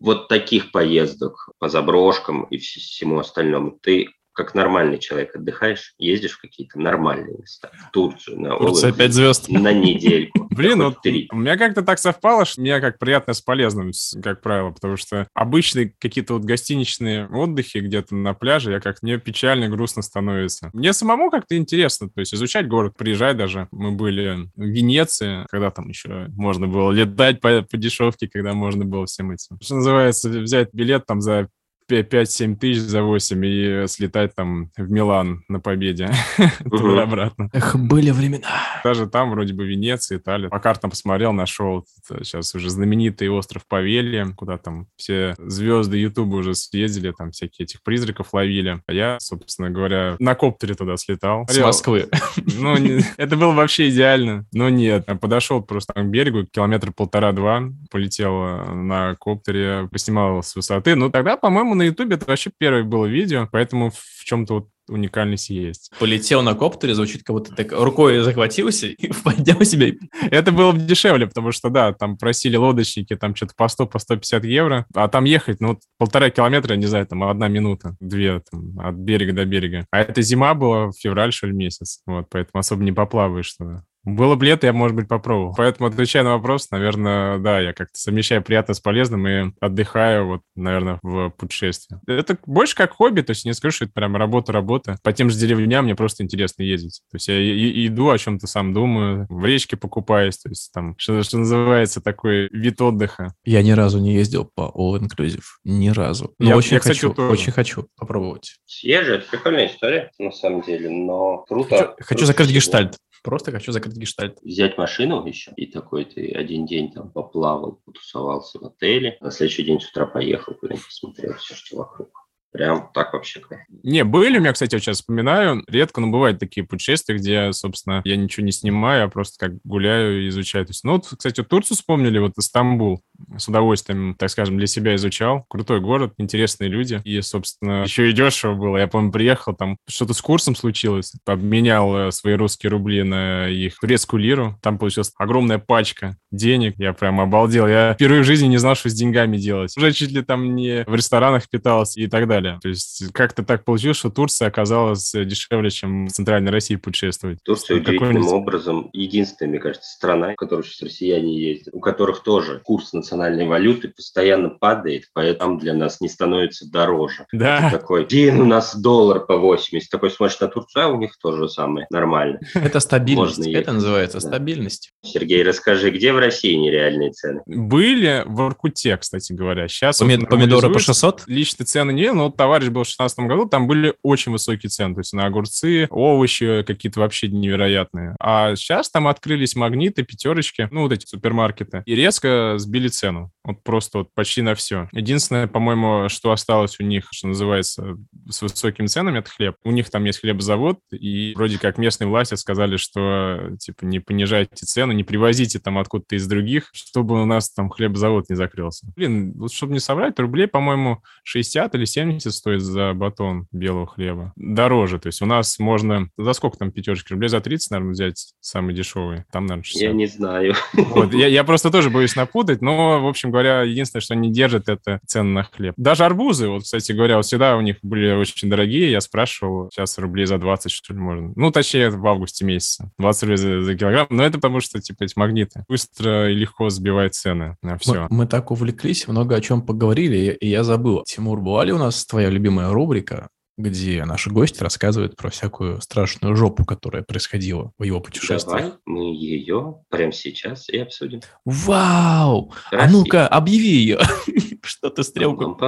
вот 0.00 0.28
таких 0.28 0.70
поездок 0.70 1.50
по 1.58 1.68
заброшкам 1.68 2.44
и 2.44 2.56
вс- 2.56 2.80
всему 2.80 3.18
остальному, 3.18 3.78
ты 3.82 4.08
как 4.38 4.54
нормальный 4.54 5.00
человек 5.00 5.34
отдыхаешь, 5.34 5.94
ездишь 5.98 6.34
в 6.34 6.40
какие-то 6.40 6.78
нормальные 6.78 7.38
места, 7.38 7.72
в 7.72 7.90
Турцию, 7.90 8.40
на 8.40 8.56
Турция 8.56 8.92
all 8.92 8.96
5 8.96 9.12
звезд. 9.12 9.48
на 9.48 9.72
недельку. 9.72 10.46
Блин, 10.50 10.80
вот 10.80 10.98
у 11.04 11.36
меня 11.36 11.56
как-то 11.56 11.82
так 11.82 11.98
совпало, 11.98 12.44
что 12.44 12.60
меня 12.60 12.80
как 12.80 13.00
приятно 13.00 13.34
с 13.34 13.40
полезным, 13.40 13.90
как 14.22 14.40
правило, 14.40 14.70
потому 14.70 14.96
что 14.96 15.26
обычные 15.34 15.92
какие-то 15.98 16.34
вот 16.34 16.44
гостиничные 16.44 17.26
отдыхи 17.26 17.78
где-то 17.78 18.14
на 18.14 18.32
пляже, 18.32 18.70
я 18.70 18.80
как 18.80 19.02
мне 19.02 19.18
печально, 19.18 19.68
грустно 19.68 20.02
становится. 20.02 20.70
Мне 20.72 20.92
самому 20.92 21.30
как-то 21.30 21.56
интересно, 21.56 22.08
то 22.08 22.20
есть 22.20 22.32
изучать 22.32 22.68
город, 22.68 22.94
приезжать 22.96 23.36
даже. 23.36 23.66
Мы 23.72 23.90
были 23.90 24.48
в 24.54 24.62
Венеции, 24.62 25.46
когда 25.50 25.72
там 25.72 25.88
еще 25.88 26.28
можно 26.28 26.68
было 26.68 26.92
летать 26.92 27.40
по, 27.40 27.62
по 27.62 27.76
дешевке, 27.76 28.28
когда 28.28 28.54
можно 28.54 28.84
было 28.84 29.06
всем 29.06 29.32
этим. 29.32 29.58
Что 29.60 29.74
называется, 29.74 30.28
взять 30.28 30.68
билет 30.72 31.06
там 31.06 31.20
за 31.20 31.48
5-7 31.90 32.56
тысяч 32.56 32.80
за 32.80 33.02
8 33.02 33.44
и 33.46 33.86
слетать 33.86 34.34
там 34.34 34.70
в 34.76 34.90
Милан 34.90 35.44
на 35.48 35.60
победе. 35.60 36.10
Туда-обратно. 36.64 37.50
Эх, 37.52 37.76
были 37.76 38.10
времена. 38.10 38.48
Даже 38.84 39.06
там 39.06 39.30
вроде 39.30 39.54
бы 39.54 39.66
Венеция, 39.66 40.18
Италия. 40.18 40.48
По 40.48 40.60
картам 40.60 40.90
посмотрел, 40.90 41.32
нашел 41.32 41.84
сейчас 42.22 42.54
уже 42.54 42.70
знаменитый 42.70 43.28
остров 43.28 43.66
Павелия, 43.66 44.26
куда 44.36 44.58
там 44.58 44.86
все 44.96 45.34
звезды 45.38 45.98
Ютуба 45.98 46.36
уже 46.36 46.54
съездили, 46.54 47.12
там 47.16 47.30
всякие 47.30 47.64
этих 47.64 47.82
призраков 47.82 48.32
ловили. 48.32 48.82
А 48.86 48.92
я, 48.92 49.18
собственно 49.20 49.70
говоря, 49.70 50.16
на 50.18 50.34
коптере 50.34 50.74
туда 50.74 50.96
слетал. 50.96 51.46
С 51.48 51.58
Москвы. 51.58 52.08
Ну, 52.60 52.76
это 53.16 53.36
было 53.36 53.52
вообще 53.52 53.88
идеально. 53.88 54.44
Но 54.52 54.68
нет, 54.68 55.06
подошел 55.20 55.62
просто 55.62 55.92
к 55.92 56.04
берегу, 56.04 56.44
километр 56.44 56.92
полтора-два, 56.92 57.62
полетел 57.90 58.42
э, 58.42 58.72
на 58.74 59.14
коптере, 59.16 59.88
поснимал 59.90 60.42
с 60.42 60.56
высоты. 60.56 60.94
Ну, 60.94 61.10
тогда, 61.10 61.36
по-моему, 61.36 61.74
на 61.78 61.84
Ютубе 61.84 62.16
это 62.16 62.26
вообще 62.26 62.50
первое 62.56 62.84
было 62.84 63.06
видео, 63.06 63.48
поэтому 63.50 63.90
в 63.90 64.24
чем-то 64.24 64.54
вот 64.54 64.68
уникальность 64.88 65.50
есть. 65.50 65.90
Полетел 65.98 66.42
на 66.42 66.54
коптере, 66.54 66.94
звучит, 66.94 67.22
как 67.22 67.34
будто 67.34 67.54
так 67.54 67.72
рукой 67.72 68.20
захватился 68.20 68.86
и 68.86 69.12
поднял 69.24 69.62
себя. 69.64 69.92
Это 70.30 70.52
было 70.52 70.72
бы 70.72 70.78
дешевле, 70.78 71.26
потому 71.26 71.52
что, 71.52 71.70
да, 71.70 71.92
там 71.92 72.16
просили 72.16 72.56
лодочники, 72.56 73.16
там 73.16 73.34
что-то 73.34 73.54
по 73.56 73.68
100, 73.68 73.86
по 73.86 73.98
150 73.98 74.44
евро, 74.44 74.86
а 74.94 75.08
там 75.08 75.24
ехать, 75.24 75.60
ну, 75.60 75.78
полтора 75.98 76.30
километра, 76.30 76.74
не 76.74 76.86
знаю, 76.86 77.06
там 77.06 77.22
одна 77.24 77.48
минута, 77.48 77.96
две, 78.00 78.40
там, 78.50 78.78
от 78.80 78.94
берега 78.94 79.32
до 79.32 79.44
берега. 79.44 79.86
А 79.90 80.00
это 80.00 80.22
зима 80.22 80.54
была, 80.54 80.90
февраль, 80.92 81.32
что 81.32 81.46
ли, 81.46 81.52
месяц, 81.52 82.00
вот, 82.06 82.26
поэтому 82.30 82.60
особо 82.60 82.82
не 82.82 82.92
поплаваешь 82.92 83.52
туда. 83.54 83.84
Было 84.08 84.36
бы 84.36 84.46
лето, 84.46 84.66
я, 84.66 84.72
может 84.72 84.96
быть, 84.96 85.06
попробовал. 85.06 85.54
Поэтому, 85.54 85.88
отвечая 85.88 86.22
на 86.22 86.36
вопрос, 86.36 86.70
наверное, 86.70 87.38
да, 87.38 87.60
я 87.60 87.72
как-то 87.74 87.98
совмещаю 87.98 88.42
приятное 88.42 88.74
с 88.74 88.80
полезным 88.80 89.28
и 89.28 89.52
отдыхаю, 89.60 90.26
вот, 90.26 90.40
наверное, 90.56 90.98
в 91.02 91.30
путешествии. 91.30 91.98
Это 92.06 92.38
больше 92.46 92.74
как 92.74 92.92
хобби, 92.92 93.20
то 93.20 93.32
есть 93.32 93.44
не 93.44 93.52
скажу, 93.52 93.74
что 93.74 93.84
это 93.84 93.92
прям 93.94 94.16
работа-работа. 94.16 94.77
По 95.02 95.12
тем 95.12 95.30
же 95.30 95.38
деревням 95.38 95.84
мне 95.84 95.94
просто 95.94 96.22
интересно 96.22 96.62
ездить. 96.62 97.02
То 97.10 97.16
есть 97.16 97.28
я 97.28 97.38
и- 97.40 97.48
и- 97.50 97.86
иду, 97.88 98.08
о 98.10 98.18
чем-то 98.18 98.46
сам 98.46 98.72
думаю, 98.74 99.26
в 99.28 99.44
речке 99.44 99.76
покупаюсь, 99.76 100.38
то 100.38 100.48
есть 100.48 100.70
там, 100.72 100.94
что, 100.98 101.22
что 101.22 101.38
называется, 101.38 102.00
такой 102.00 102.48
вид 102.50 102.80
отдыха. 102.80 103.34
Я 103.44 103.62
ни 103.62 103.70
разу 103.72 103.98
не 104.00 104.14
ездил 104.14 104.50
по 104.54 104.72
All 104.74 104.98
Inclusive. 105.00 105.42
Ни 105.64 105.88
разу. 105.88 106.34
Но 106.38 106.50
Я- 106.50 106.56
очень 106.56 106.74
я, 106.74 106.80
кстати, 106.80 106.96
хочу, 106.98 107.14
тоже. 107.14 107.32
очень 107.32 107.52
хочу 107.52 107.86
попробовать. 107.96 108.56
Съезжу, 108.66 109.14
это 109.14 109.26
прикольная 109.30 109.66
история, 109.68 110.10
на 110.18 110.30
самом 110.32 110.62
деле, 110.62 110.88
но 110.90 111.44
круто. 111.48 111.68
Хочу, 111.68 111.86
хочу 111.98 112.06
Круто 112.06 112.26
закрыть 112.26 112.48
всего. 112.48 112.56
гештальт. 112.56 112.96
Просто 113.24 113.50
хочу 113.50 113.72
закрыть 113.72 113.96
гештальт. 113.96 114.38
Взять 114.42 114.78
машину 114.78 115.26
еще, 115.26 115.50
и 115.56 115.66
такой 115.66 116.04
ты 116.04 116.30
один 116.30 116.66
день 116.66 116.92
там 116.92 117.10
поплавал, 117.10 117.80
потусовался 117.84 118.60
в 118.60 118.64
отеле, 118.64 119.18
на 119.20 119.30
следующий 119.32 119.64
день 119.64 119.80
с 119.80 119.90
утра 119.90 120.06
поехал 120.06 120.54
куда-нибудь 120.54 120.86
посмотрел 120.86 121.34
все, 121.34 121.54
что 121.56 121.76
вокруг. 121.78 122.08
Прям 122.52 122.90
так 122.94 123.12
вообще. 123.12 123.40
Не, 123.82 124.04
были 124.04 124.38
у 124.38 124.40
меня, 124.40 124.52
кстати, 124.52 124.74
вот 124.74 124.82
сейчас 124.82 124.98
вспоминаю, 124.98 125.62
редко, 125.68 126.00
но 126.00 126.08
бывают 126.08 126.38
такие 126.38 126.66
путешествия, 126.66 127.16
где, 127.16 127.52
собственно, 127.52 128.00
я 128.04 128.16
ничего 128.16 128.44
не 128.44 128.52
снимаю, 128.52 129.04
а 129.04 129.08
просто 129.08 129.36
как 129.38 129.58
гуляю 129.64 130.24
и 130.24 130.28
изучаю. 130.28 130.64
То 130.64 130.70
есть, 130.70 130.84
ну, 130.84 130.92
вот, 130.92 131.06
кстати, 131.06 131.40
вот 131.40 131.48
Турцию 131.48 131.76
вспомнили, 131.76 132.18
вот 132.18 132.32
Стамбул 132.38 133.02
с 133.36 133.48
удовольствием, 133.48 134.14
так 134.18 134.30
скажем, 134.30 134.56
для 134.56 134.66
себя 134.66 134.94
изучал. 134.94 135.44
Крутой 135.48 135.80
город, 135.80 136.14
интересные 136.18 136.70
люди. 136.70 137.00
И, 137.04 137.20
собственно, 137.20 137.82
еще 137.82 138.08
и 138.08 138.12
дешево 138.12 138.54
было. 138.54 138.76
Я 138.78 138.86
помню, 138.86 139.12
приехал, 139.12 139.54
там 139.54 139.76
что-то 139.88 140.14
с 140.14 140.22
курсом 140.22 140.54
случилось, 140.54 141.12
обменял 141.26 141.96
э, 141.96 142.10
свои 142.12 142.34
русские 142.34 142.70
рубли 142.70 143.02
на 143.02 143.48
их 143.48 143.78
турецкую 143.78 144.22
лиру. 144.22 144.58
Там 144.62 144.78
получилась 144.78 145.12
огромная 145.18 145.58
пачка 145.58 146.16
денег. 146.30 146.74
Я 146.78 146.92
прям 146.92 147.20
обалдел. 147.20 147.66
Я 147.66 147.94
впервые 147.94 148.22
в 148.22 148.26
жизни 148.26 148.46
не 148.46 148.58
знал, 148.58 148.74
что 148.74 148.88
с 148.88 148.94
деньгами 148.94 149.36
делать. 149.36 149.76
Уже 149.76 149.92
чуть 149.92 150.12
ли 150.12 150.22
там 150.22 150.54
не 150.54 150.84
в 150.86 150.94
ресторанах 150.94 151.48
питался 151.50 152.00
и 152.00 152.06
так 152.06 152.28
далее. 152.28 152.37
То 152.62 152.68
есть 152.68 153.04
как-то 153.12 153.42
так 153.42 153.64
получилось, 153.64 153.96
что 153.98 154.10
Турция 154.10 154.48
оказалась 154.48 155.12
дешевле, 155.12 155.70
чем 155.70 156.06
в 156.06 156.10
Центральной 156.10 156.50
России 156.50 156.76
путешествовать. 156.76 157.38
Турция 157.44 157.78
удивительным 157.78 158.28
образом 158.28 158.90
единственная, 158.92 159.50
мне 159.50 159.58
кажется, 159.60 159.90
страна, 159.90 160.32
в 160.32 160.36
которую 160.36 160.64
сейчас 160.64 160.82
россияне 160.82 161.38
ездят, 161.40 161.74
у 161.74 161.80
которых 161.80 162.22
тоже 162.22 162.60
курс 162.64 162.92
национальной 162.92 163.46
валюты 163.46 163.88
постоянно 163.88 164.50
падает, 164.50 165.04
поэтому 165.12 165.58
для 165.58 165.74
нас 165.74 166.00
не 166.00 166.08
становится 166.08 166.70
дороже. 166.70 167.26
Да. 167.32 167.70
Такой, 167.70 168.06
блин, 168.06 168.40
у 168.40 168.44
нас 168.44 168.76
доллар 168.76 169.20
по 169.26 169.36
80. 169.36 169.90
Такой 169.90 170.10
смотришь 170.10 170.40
на 170.40 170.48
Турцию, 170.48 170.84
а 170.84 170.88
у 170.88 170.98
них 170.98 171.16
тоже 171.20 171.48
самое 171.48 171.86
нормально. 171.90 172.38
Это 172.54 172.80
стабильность. 172.80 173.46
Это 173.46 173.72
называется 173.72 174.20
Да. 174.20 174.28
стабильность. 174.28 174.90
Сергей, 175.02 175.42
расскажи, 175.42 175.90
где 175.90 176.12
в 176.12 176.18
России 176.18 176.54
нереальные 176.54 177.12
цены? 177.12 177.42
Были 177.46 178.22
в 178.26 178.40
Иркуте, 178.46 178.96
кстати 178.96 179.32
говоря. 179.32 179.68
Сейчас 179.68 180.00
Поми- 180.00 180.24
Помидоры 180.26 180.70
по 180.72 180.78
600? 180.78 181.24
Лично 181.26 181.64
цены 181.64 181.92
не, 181.92 182.12
но 182.12 182.27
вот 182.28 182.36
товарищ 182.36 182.66
был 182.66 182.82
в 182.82 182.86
2016 182.86 183.18
году, 183.20 183.46
там 183.46 183.66
были 183.66 183.94
очень 184.02 184.32
высокие 184.32 184.70
цены, 184.70 184.94
то 184.94 185.00
есть 185.00 185.12
на 185.12 185.26
огурцы, 185.26 185.86
овощи 185.90 186.62
какие-то 186.62 187.00
вообще 187.00 187.28
невероятные. 187.28 188.16
А 188.20 188.54
сейчас 188.56 188.90
там 188.90 189.08
открылись 189.08 189.56
магниты, 189.56 190.02
пятерочки, 190.02 190.68
ну 190.70 190.82
вот 190.82 190.92
эти 190.92 191.06
супермаркеты, 191.06 191.82
и 191.86 191.94
резко 191.94 192.54
сбили 192.58 192.88
цену. 192.88 193.30
Вот 193.44 193.62
просто 193.62 193.98
вот 193.98 194.14
почти 194.14 194.42
на 194.42 194.54
все. 194.54 194.88
Единственное, 194.92 195.46
по-моему, 195.46 196.08
что 196.08 196.32
осталось 196.32 196.78
у 196.80 196.84
них, 196.84 197.08
что 197.12 197.28
называется, 197.28 197.96
с 198.28 198.42
высокими 198.42 198.86
ценами, 198.86 199.20
это 199.20 199.30
хлеб. 199.30 199.56
У 199.64 199.70
них 199.70 199.90
там 199.90 200.04
есть 200.04 200.20
хлебозавод, 200.20 200.78
и 200.92 201.32
вроде 201.34 201.58
как 201.58 201.78
местные 201.78 202.08
власти 202.08 202.34
сказали, 202.34 202.76
что 202.76 203.56
типа 203.58 203.84
не 203.84 204.00
понижайте 204.00 204.66
цену, 204.66 204.92
не 204.92 205.04
привозите 205.04 205.58
там 205.58 205.78
откуда-то 205.78 206.16
из 206.16 206.26
других, 206.26 206.70
чтобы 206.72 207.20
у 207.20 207.24
нас 207.24 207.50
там 207.50 207.70
хлебозавод 207.70 208.28
не 208.28 208.36
закрылся. 208.36 208.86
Блин, 208.96 209.32
вот 209.36 209.52
чтобы 209.52 209.72
не 209.72 209.80
соврать, 209.80 210.18
рублей, 210.18 210.46
по-моему, 210.46 211.02
60 211.24 211.74
или 211.74 211.84
70 211.84 212.17
стоит 212.26 212.60
за 212.60 212.92
батон 212.94 213.46
белого 213.52 213.86
хлеба. 213.86 214.32
Дороже. 214.36 214.98
То 214.98 215.08
есть 215.08 215.22
у 215.22 215.26
нас 215.26 215.58
можно... 215.58 216.08
За 216.16 216.32
сколько 216.32 216.58
там 216.58 216.72
пятерочки? 216.72 217.12
Рублей 217.12 217.28
за 217.28 217.40
30, 217.40 217.70
наверное, 217.70 217.92
взять 217.92 218.32
самый 218.40 218.74
дешевый. 218.74 219.24
Там, 219.30 219.46
наверное, 219.46 219.64
60. 219.64 219.82
Я 219.82 219.92
не 219.92 220.06
знаю. 220.06 220.54
Вот, 220.72 221.14
я, 221.14 221.26
я 221.26 221.44
просто 221.44 221.70
тоже 221.70 221.90
боюсь 221.90 222.16
напутать, 222.16 222.62
но, 222.62 223.00
в 223.00 223.06
общем 223.06 223.30
говоря, 223.30 223.62
единственное, 223.62 224.00
что 224.00 224.14
они 224.14 224.32
держат, 224.32 224.68
это 224.68 225.00
цены 225.06 225.30
на 225.30 225.42
хлеб. 225.44 225.74
Даже 225.76 226.04
арбузы, 226.04 226.48
вот, 226.48 226.62
кстати 226.62 226.92
говоря, 226.92 227.16
вот 227.16 227.26
всегда 227.26 227.56
у 227.56 227.60
них 227.60 227.76
были 227.82 228.12
очень 228.12 228.50
дорогие, 228.50 228.90
я 228.90 229.00
спрашивал, 229.00 229.70
сейчас 229.70 229.98
рублей 229.98 230.26
за 230.26 230.38
20, 230.38 230.70
что 230.70 230.92
ли, 230.94 231.00
можно. 231.00 231.32
Ну, 231.36 231.50
точнее, 231.50 231.90
в 231.90 232.06
августе 232.06 232.44
месяце. 232.44 232.90
20 232.98 233.22
рублей 233.22 233.36
за, 233.36 233.62
за 233.62 233.76
килограмм, 233.76 234.06
но 234.10 234.24
это 234.24 234.38
потому 234.38 234.60
что, 234.60 234.80
типа, 234.80 235.04
эти 235.04 235.18
магниты 235.18 235.64
быстро 235.68 236.30
и 236.30 236.34
легко 236.34 236.70
сбивают 236.70 237.14
цены 237.14 237.56
на 237.62 237.78
все. 237.78 238.06
Мы, 238.10 238.18
мы 238.18 238.26
так 238.26 238.50
увлеклись, 238.50 239.06
много 239.08 239.36
о 239.36 239.40
чем 239.40 239.62
поговорили, 239.62 240.36
и 240.40 240.48
я 240.48 240.64
забыл. 240.64 241.02
Тимур, 241.04 241.40
была 241.40 241.64
ли 241.64 241.72
у 241.72 241.78
нас 241.78 242.04
твоя 242.08 242.30
любимая 242.30 242.70
рубрика 242.72 243.28
где 243.58 244.04
наши 244.04 244.30
гости 244.30 244.62
рассказывают 244.62 245.16
про 245.16 245.30
всякую 245.30 245.80
страшную 245.80 246.36
жопу, 246.36 246.64
которая 246.64 247.02
происходила 247.02 247.72
в 247.76 247.82
его 247.82 248.00
путешествиях. 248.00 248.62
Давай 248.62 248.72
мы 248.86 249.14
ее 249.14 249.82
прямо 249.90 250.12
сейчас 250.12 250.68
и 250.68 250.78
обсудим. 250.78 251.20
Вау! 251.44 252.52
А 252.70 252.70
Красиво. 252.70 252.98
ну-ка, 252.98 253.26
объяви 253.26 253.68
ее. 253.68 253.98
Что 254.62 254.90
ты 254.90 255.02
стрелку? 255.02 255.58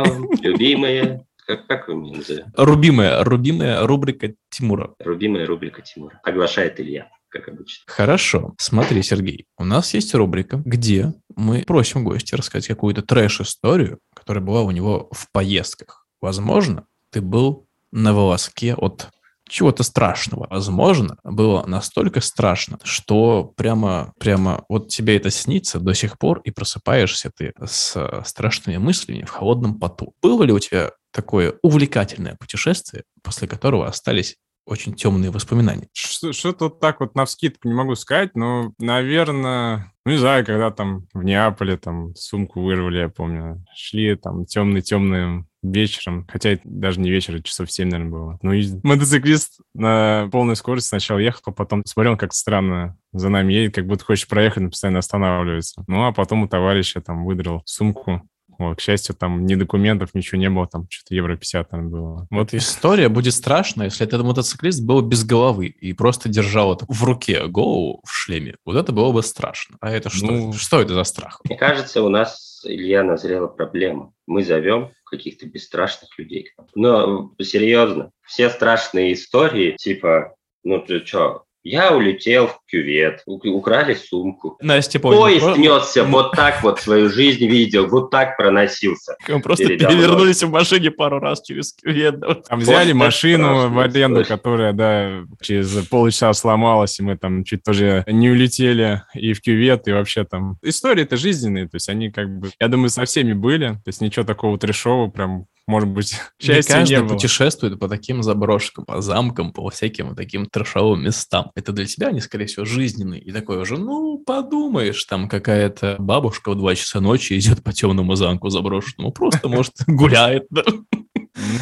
Любимая, 0.41 1.27
как, 1.45 1.67
как 1.67 1.89
вы 1.89 1.97
меня 1.97 2.19
назовете? 2.19 2.47
Рубимая, 2.57 3.25
рубимая 3.25 3.85
рубрика 3.85 4.35
Тимура. 4.51 4.95
Любимая 5.05 5.47
рубрика 5.47 5.83
Тимура. 5.83 6.21
Оглашает 6.23 6.79
Илья, 6.79 7.09
как 7.29 7.49
обычно. 7.49 7.83
Хорошо. 7.89 8.55
Смотри, 8.57 9.03
Сергей, 9.03 9.47
у 9.59 9.65
нас 9.65 9.95
есть 9.95 10.15
рубрика, 10.15 10.63
где 10.65 11.13
мы 11.35 11.65
просим 11.67 12.05
гостя 12.05 12.37
рассказать 12.37 12.69
какую-то 12.69 13.03
трэш-историю, 13.03 13.99
которая 14.15 14.45
была 14.45 14.63
у 14.63 14.71
него 14.71 15.09
в 15.11 15.27
поездках. 15.33 16.00
Возможно, 16.21 16.87
ты 17.11 17.21
был 17.21 17.67
на 17.93 18.13
волоске 18.15 18.75
от 18.75 19.09
чего-то 19.49 19.83
страшного. 19.83 20.47
Возможно, 20.49 21.17
было 21.25 21.67
настолько 21.67 22.21
страшно, 22.21 22.79
что 22.85 23.53
прямо, 23.57 24.13
прямо 24.21 24.65
вот 24.69 24.89
тебе 24.89 25.17
это 25.17 25.31
снится 25.31 25.81
до 25.81 25.93
сих 25.93 26.19
пор, 26.19 26.41
и 26.45 26.53
просыпаешься 26.53 27.33
ты 27.37 27.53
с 27.67 27.97
э, 27.97 28.23
страшными 28.25 28.77
мыслями 28.77 29.25
в 29.25 29.31
холодном 29.31 29.81
поту. 29.81 30.15
Было 30.23 30.45
ли 30.45 30.53
у 30.53 30.61
тебя 30.61 30.93
такое 31.11 31.55
увлекательное 31.63 32.37
путешествие, 32.37 33.03
после 33.25 33.49
которого 33.49 33.89
остались 33.89 34.37
очень 34.67 34.95
темные 34.95 35.33
воспоминания? 35.33 35.89
Что- 35.93 36.33
Что-то 36.33 36.69
так 36.69 37.01
вот 37.01 37.17
навскидку 37.17 37.67
не 37.67 37.75
могу 37.75 37.97
сказать, 37.97 38.37
но, 38.37 38.73
наверное, 38.79 39.93
ну, 40.07 40.13
не 40.13 40.19
знаю, 40.19 40.47
когда 40.47 40.71
там 40.71 41.07
в 41.13 41.25
Неаполе 41.25 41.77
там 41.77 42.15
сумку 42.15 42.63
вырвали, 42.63 42.99
я 42.99 43.09
помню, 43.09 43.65
шли 43.75 44.15
там 44.15 44.47
темный-темный 44.47 45.45
вечером, 45.63 46.27
хотя 46.29 46.59
даже 46.65 47.01
не 47.01 47.11
вечер, 47.11 47.37
это 47.37 47.45
часов 47.45 47.71
7, 47.71 47.89
наверное, 47.89 48.11
было. 48.11 48.39
Ну, 48.43 48.53
и 48.53 48.67
мотоциклист 48.83 49.61
на 49.75 50.29
полной 50.33 50.57
скорости 50.57 50.89
сначала 50.89 51.19
ехал, 51.19 51.43
а 51.47 51.53
потом 51.53 51.85
смотрел, 51.85 52.17
как 52.17 52.33
странно 52.33 52.97
за 53.13 53.29
нами 53.29 53.53
едет, 53.53 53.75
как 53.75 53.87
будто 53.87 54.05
хочет 54.05 54.29
проехать, 54.29 54.63
но 54.63 54.71
постоянно 54.71 55.01
останавливается. 55.01 55.85
Ну, 55.87 56.07
а 56.07 56.13
потом 56.13 56.43
у 56.43 56.49
товарища 56.49 57.01
там 57.01 57.25
выдрал 57.25 57.63
сумку. 57.65 58.23
Вот, 58.61 58.77
к 58.77 58.81
счастью, 58.83 59.15
там 59.15 59.47
ни 59.47 59.55
документов, 59.55 60.11
ничего 60.13 60.39
не 60.39 60.51
было, 60.51 60.67
там 60.67 60.87
что-то 60.91 61.15
евро 61.15 61.35
50 61.35 61.71
там 61.71 61.89
было. 61.89 62.27
Вот 62.31 62.53
история 62.53 63.09
будет 63.09 63.33
страшна, 63.33 63.87
если 63.87 64.07
этот 64.07 64.23
мотоциклист 64.23 64.85
был 64.85 65.01
без 65.01 65.25
головы 65.25 65.69
и 65.69 65.95
просто 65.95 66.29
держал 66.29 66.75
это 66.75 66.85
в 66.87 67.03
руке 67.03 67.47
голову 67.47 68.03
в 68.05 68.13
шлеме. 68.13 68.57
Вот 68.67 68.77
это 68.77 68.93
было 68.93 69.13
бы 69.13 69.23
страшно. 69.23 69.79
А 69.81 69.91
это 69.91 70.11
что? 70.11 70.27
Ну, 70.27 70.53
что 70.53 70.83
это 70.83 70.93
за 70.93 71.05
страх? 71.05 71.41
Мне 71.45 71.57
кажется, 71.57 72.03
у 72.03 72.11
нас, 72.11 72.61
Илья, 72.67 73.03
назрела 73.03 73.47
проблема. 73.47 74.13
Мы 74.27 74.45
зовем 74.45 74.91
каких-то 75.07 75.47
бесстрашных 75.47 76.19
людей. 76.19 76.51
Но 76.75 77.33
серьезно, 77.41 78.11
все 78.27 78.51
страшные 78.51 79.15
истории, 79.15 79.75
типа, 79.79 80.35
ну 80.65 80.81
ты 80.81 81.03
что, 81.07 81.45
я 81.63 81.97
улетел 81.97 82.49
в 82.49 82.60
кювет, 82.71 83.23
украли 83.27 83.95
сумку. 83.95 84.57
Настя 84.61 85.01
понял. 85.01 85.21
Поезд 85.21 85.59
несся, 85.59 86.05
вот 86.05 86.33
так 86.33 86.63
вот 86.63 86.81
свою 86.81 87.11
жизнь 87.11 87.47
видел, 87.47 87.87
вот 87.89 88.11
так 88.11 88.37
проносился. 88.37 89.17
Мы 89.29 89.41
просто 89.41 89.67
перевернулись 89.67 90.43
в 90.43 90.51
машине 90.51 90.91
пару 90.91 91.19
раз 91.19 91.43
через 91.43 91.73
кювет. 91.73 92.21
Там 92.49 92.61
взяли 92.61 92.93
машину 92.93 93.61
это 93.61 93.69
в 93.69 93.79
аренду, 93.79 94.25
которая, 94.25 94.73
да, 94.73 95.25
через 95.41 95.71
полчаса 95.87 96.33
сломалась, 96.33 96.99
и 97.01 97.03
мы 97.03 97.17
там 97.17 97.45
чуть 97.45 97.63
тоже 97.63 98.05
не 98.07 98.31
улетели 98.31 99.03
и 99.15 99.33
в 99.33 99.41
кювет, 99.41 99.89
и 99.89 99.93
вообще 99.93 100.25
там... 100.25 100.59
Истории-то 100.63 101.17
жизненные, 101.17 101.65
то 101.65 101.77
есть 101.77 101.89
они 101.89 102.11
как 102.11 102.29
бы, 102.39 102.51
я 102.59 102.69
думаю, 102.69 102.91
со 102.91 103.05
всеми 103.05 103.33
были, 103.33 103.69
то 103.69 103.89
есть 103.89 104.01
ничего 104.01 104.25
такого 104.25 104.59
трешового 104.59 105.11
прям, 105.11 105.47
может 105.67 105.89
быть, 105.89 106.17
счастья 106.41 106.75
каждый 106.75 106.93
не 106.93 107.01
было. 107.01 107.15
путешествует 107.15 107.79
по 107.79 107.89
таким 107.89 108.23
заброшкам, 108.23 108.85
по 108.85 109.01
замкам, 109.01 109.53
по 109.53 109.69
всяким 109.71 110.09
вот 110.09 110.17
таким 110.17 110.47
трешовым 110.47 111.03
местам. 111.05 111.51
Это 111.55 111.73
для 111.73 111.87
тебя 111.87 112.09
они, 112.09 112.21
скорее 112.21 112.47
всего, 112.47 112.60
жизненные. 112.65 113.21
И 113.21 113.33
такой 113.33 113.59
уже, 113.61 113.77
ну, 113.77 114.19
подумаешь, 114.19 115.05
там 115.05 115.29
какая-то 115.29 115.97
бабушка 115.99 116.51
в 116.51 116.57
2 116.57 116.75
часа 116.75 117.01
ночи 117.01 117.39
идет 117.39 117.63
по 117.63 117.73
темному 117.73 118.15
замку 118.15 118.49
заброшенному, 118.51 119.13
просто, 119.13 119.49
может, 119.49 119.75
гуляет. 119.87 120.47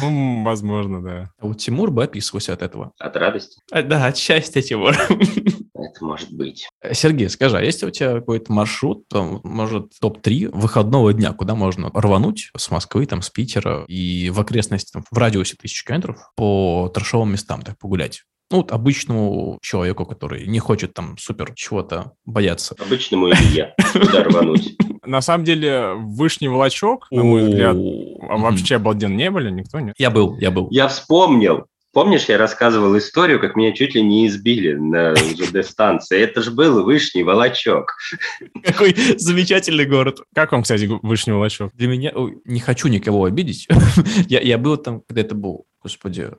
Ну, 0.01 0.43
возможно, 0.43 1.01
да. 1.01 1.31
А 1.39 1.47
вот 1.47 1.57
Тимур 1.57 1.91
бы 1.91 2.03
описывался 2.03 2.53
от 2.53 2.61
этого. 2.61 2.91
От 2.99 3.15
радости 3.15 3.59
А, 3.71 3.81
Да, 3.81 4.07
от 4.07 4.17
счастья, 4.17 4.61
Тимур. 4.61 4.93
это 5.89 6.05
может 6.05 6.31
быть. 6.31 6.67
Сергей, 6.91 7.29
скажи, 7.29 7.57
а 7.57 7.61
есть 7.61 7.83
у 7.83 7.89
тебя 7.89 8.13
какой-то 8.13 8.51
маршрут, 8.51 9.07
там, 9.07 9.41
может, 9.43 9.93
топ-3 9.99 10.49
выходного 10.55 11.13
дня, 11.13 11.33
куда 11.33 11.55
можно 11.55 11.89
рвануть 11.93 12.51
с 12.55 12.71
Москвы, 12.71 13.05
там, 13.05 13.21
с 13.21 13.29
Питера 13.29 13.85
и 13.87 14.29
в 14.29 14.39
окрестности, 14.39 14.91
там, 14.91 15.03
в 15.09 15.17
радиусе 15.17 15.55
тысячи 15.55 15.85
километров 15.85 16.31
по 16.35 16.91
трешовым 16.93 17.31
местам 17.31 17.61
так 17.61 17.77
погулять? 17.77 18.23
Ну, 18.51 18.57
вот 18.57 18.71
обычному 18.71 19.59
человеку, 19.61 20.05
который 20.05 20.47
не 20.47 20.59
хочет 20.59 20.93
там 20.93 21.17
супер 21.19 21.53
чего-то 21.55 22.13
бояться. 22.25 22.75
Обычному 22.79 23.29
Илья. 23.29 23.75
Куда 23.93 24.23
рвануть? 24.23 24.75
На 25.05 25.21
самом 25.21 25.43
деле, 25.43 25.93
Вышний 25.95 26.47
Волочок, 26.47 27.07
на 27.09 27.23
мой 27.23 27.43
взгляд, 27.43 27.75
вообще 27.75 28.75
обалденно 28.75 29.15
не 29.15 29.31
были, 29.31 29.49
никто 29.49 29.79
не. 29.79 29.93
Я 29.97 30.11
был, 30.11 30.37
я 30.37 30.51
был. 30.51 30.67
Я 30.69 30.87
вспомнил. 30.87 31.65
Помнишь, 31.91 32.25
я 32.25 32.37
рассказывал 32.37 32.95
историю, 32.99 33.39
как 33.39 33.55
меня 33.55 33.71
чуть 33.71 33.95
ли 33.95 34.03
не 34.03 34.27
избили 34.27 34.73
на 34.73 35.15
ЖД-станции? 35.15 36.19
Это 36.19 36.43
же 36.43 36.51
был 36.51 36.83
Вышний 36.83 37.23
Волочок. 37.23 37.97
Какой 38.63 38.95
замечательный 39.17 39.85
город. 39.85 40.21
Как 40.35 40.51
вам, 40.51 40.61
кстати, 40.61 40.87
Вышний 41.01 41.33
Волочок? 41.33 41.71
Для 41.73 41.87
меня... 41.87 42.11
не 42.45 42.59
хочу 42.59 42.89
никого 42.89 43.25
обидеть. 43.25 43.67
я, 44.27 44.39
я 44.39 44.59
был 44.59 44.77
там, 44.77 45.01
когда 45.01 45.21
это 45.21 45.33
был, 45.33 45.65
господи, 45.81 46.29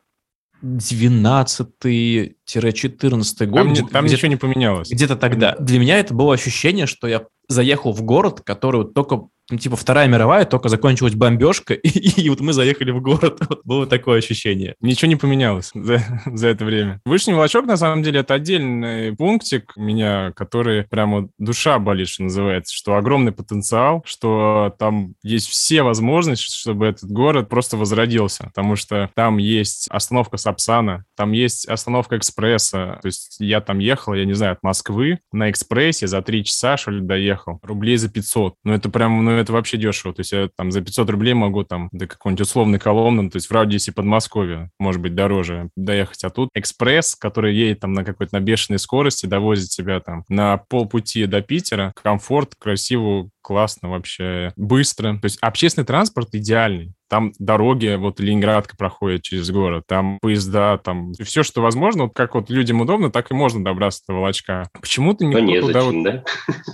12-14 0.62 3.46
год. 3.46 3.56
Там, 3.56 3.74
там 3.74 3.74
где-то- 3.74 4.00
ничего 4.04 4.28
не 4.28 4.36
поменялось. 4.36 4.90
Где-то 4.90 5.16
тогда. 5.16 5.56
Для 5.58 5.78
меня 5.78 5.98
это 5.98 6.14
было 6.14 6.34
ощущение, 6.34 6.86
что 6.86 7.06
я 7.06 7.22
заехал 7.48 7.92
в 7.92 8.02
город, 8.02 8.40
который 8.44 8.78
вот 8.82 8.94
только, 8.94 9.22
ну, 9.50 9.58
типа, 9.58 9.76
Вторая 9.76 10.08
мировая, 10.08 10.44
только 10.44 10.68
закончилась 10.68 11.14
бомбежка, 11.14 11.74
и, 11.74 12.22
и 12.22 12.28
вот 12.30 12.40
мы 12.40 12.52
заехали 12.52 12.90
в 12.90 13.00
город. 13.00 13.40
Вот 13.50 13.62
было 13.64 13.86
такое 13.86 14.18
ощущение. 14.18 14.76
Ничего 14.80 15.08
не 15.08 15.16
поменялось 15.16 15.72
за, 15.74 16.00
за 16.24 16.48
это 16.48 16.64
время. 16.64 17.00
Вышний 17.04 17.34
Волочок, 17.34 17.66
на 17.66 17.76
самом 17.76 18.02
деле, 18.02 18.20
это 18.20 18.34
отдельный 18.34 19.16
пунктик 19.16 19.72
у 19.76 19.82
меня, 19.82 20.32
который 20.36 20.84
прямо 20.84 21.28
душа 21.38 21.78
болит, 21.80 22.08
что 22.08 22.24
называется, 22.24 22.74
что 22.74 22.94
огромный 22.94 23.32
потенциал, 23.32 24.02
что 24.06 24.74
там 24.78 25.14
есть 25.22 25.48
все 25.48 25.82
возможности, 25.82 26.44
чтобы 26.44 26.86
этот 26.86 27.10
город 27.10 27.48
просто 27.48 27.76
возродился, 27.76 28.44
потому 28.44 28.76
что 28.76 29.10
там 29.14 29.38
есть 29.38 29.88
остановка 29.90 30.36
Сапсана, 30.36 31.04
там 31.16 31.32
есть 31.32 31.66
остановка 31.66 32.16
экспресса, 32.16 32.98
то 33.02 33.06
есть 33.06 33.36
я 33.40 33.60
там 33.60 33.78
ехал, 33.78 34.14
я 34.14 34.24
не 34.24 34.34
знаю, 34.34 34.52
от 34.52 34.62
Москвы 34.62 35.18
на 35.32 35.50
экспрессе 35.50 36.06
за 36.06 36.22
три 36.22 36.44
часа, 36.44 36.76
что 36.76 36.90
ли, 36.90 37.00
доехал, 37.00 37.58
рублей 37.62 37.96
за 37.96 38.08
500. 38.08 38.54
Ну, 38.64 38.72
это 38.72 38.88
прям, 38.90 39.24
ну, 39.24 39.32
это 39.40 39.52
вообще 39.52 39.76
дешево, 39.76 40.14
то 40.14 40.20
есть 40.20 40.32
я 40.32 40.48
там 40.56 40.70
за 40.70 40.80
500 40.80 41.10
рублей 41.10 41.34
могу 41.34 41.64
там 41.64 41.88
до 41.92 42.06
какой-нибудь 42.06 42.42
условной 42.42 42.78
коломны, 42.78 43.30
то 43.30 43.36
есть 43.36 43.48
в 43.48 43.52
радиусе 43.52 43.92
Подмосковья, 43.92 44.70
может 44.78 45.00
быть, 45.00 45.14
дороже 45.14 45.70
доехать. 45.76 46.24
А 46.24 46.30
тут 46.30 46.50
экспресс, 46.54 47.16
который 47.16 47.54
едет 47.54 47.80
там 47.80 47.92
на 47.92 48.04
какой-то 48.04 48.36
на 48.36 48.40
бешеной 48.40 48.78
скорости, 48.78 49.26
довозит 49.26 49.70
тебя 49.70 50.00
там 50.00 50.24
на 50.28 50.58
полпути 50.58 51.26
до 51.26 51.42
Питера, 51.42 51.92
комфорт, 52.02 52.54
красиво, 52.58 53.28
классно 53.42 53.90
вообще, 53.90 54.52
быстро. 54.56 55.14
То 55.14 55.24
есть 55.24 55.38
общественный 55.40 55.86
транспорт 55.86 56.28
идеальный. 56.32 56.92
Там 57.10 57.32
дороги, 57.38 57.96
вот 57.96 58.20
Ленинградка 58.20 58.76
проходит 58.76 59.22
через 59.22 59.50
город, 59.50 59.84
там 59.86 60.18
поезда, 60.22 60.78
там 60.78 61.12
все, 61.14 61.42
что 61.42 61.60
возможно, 61.60 62.04
вот 62.04 62.14
как 62.14 62.34
вот 62.34 62.48
людям 62.48 62.80
удобно, 62.80 63.10
так 63.10 63.30
и 63.30 63.34
можно 63.34 63.62
добраться 63.64 64.02
до 64.08 64.14
Волочка. 64.14 64.68
Почему-то 64.80 65.24
никто 65.24 65.66
туда 65.66 65.82
вот... 65.82 65.92
незачем, 65.92 66.02
да? 66.04 66.24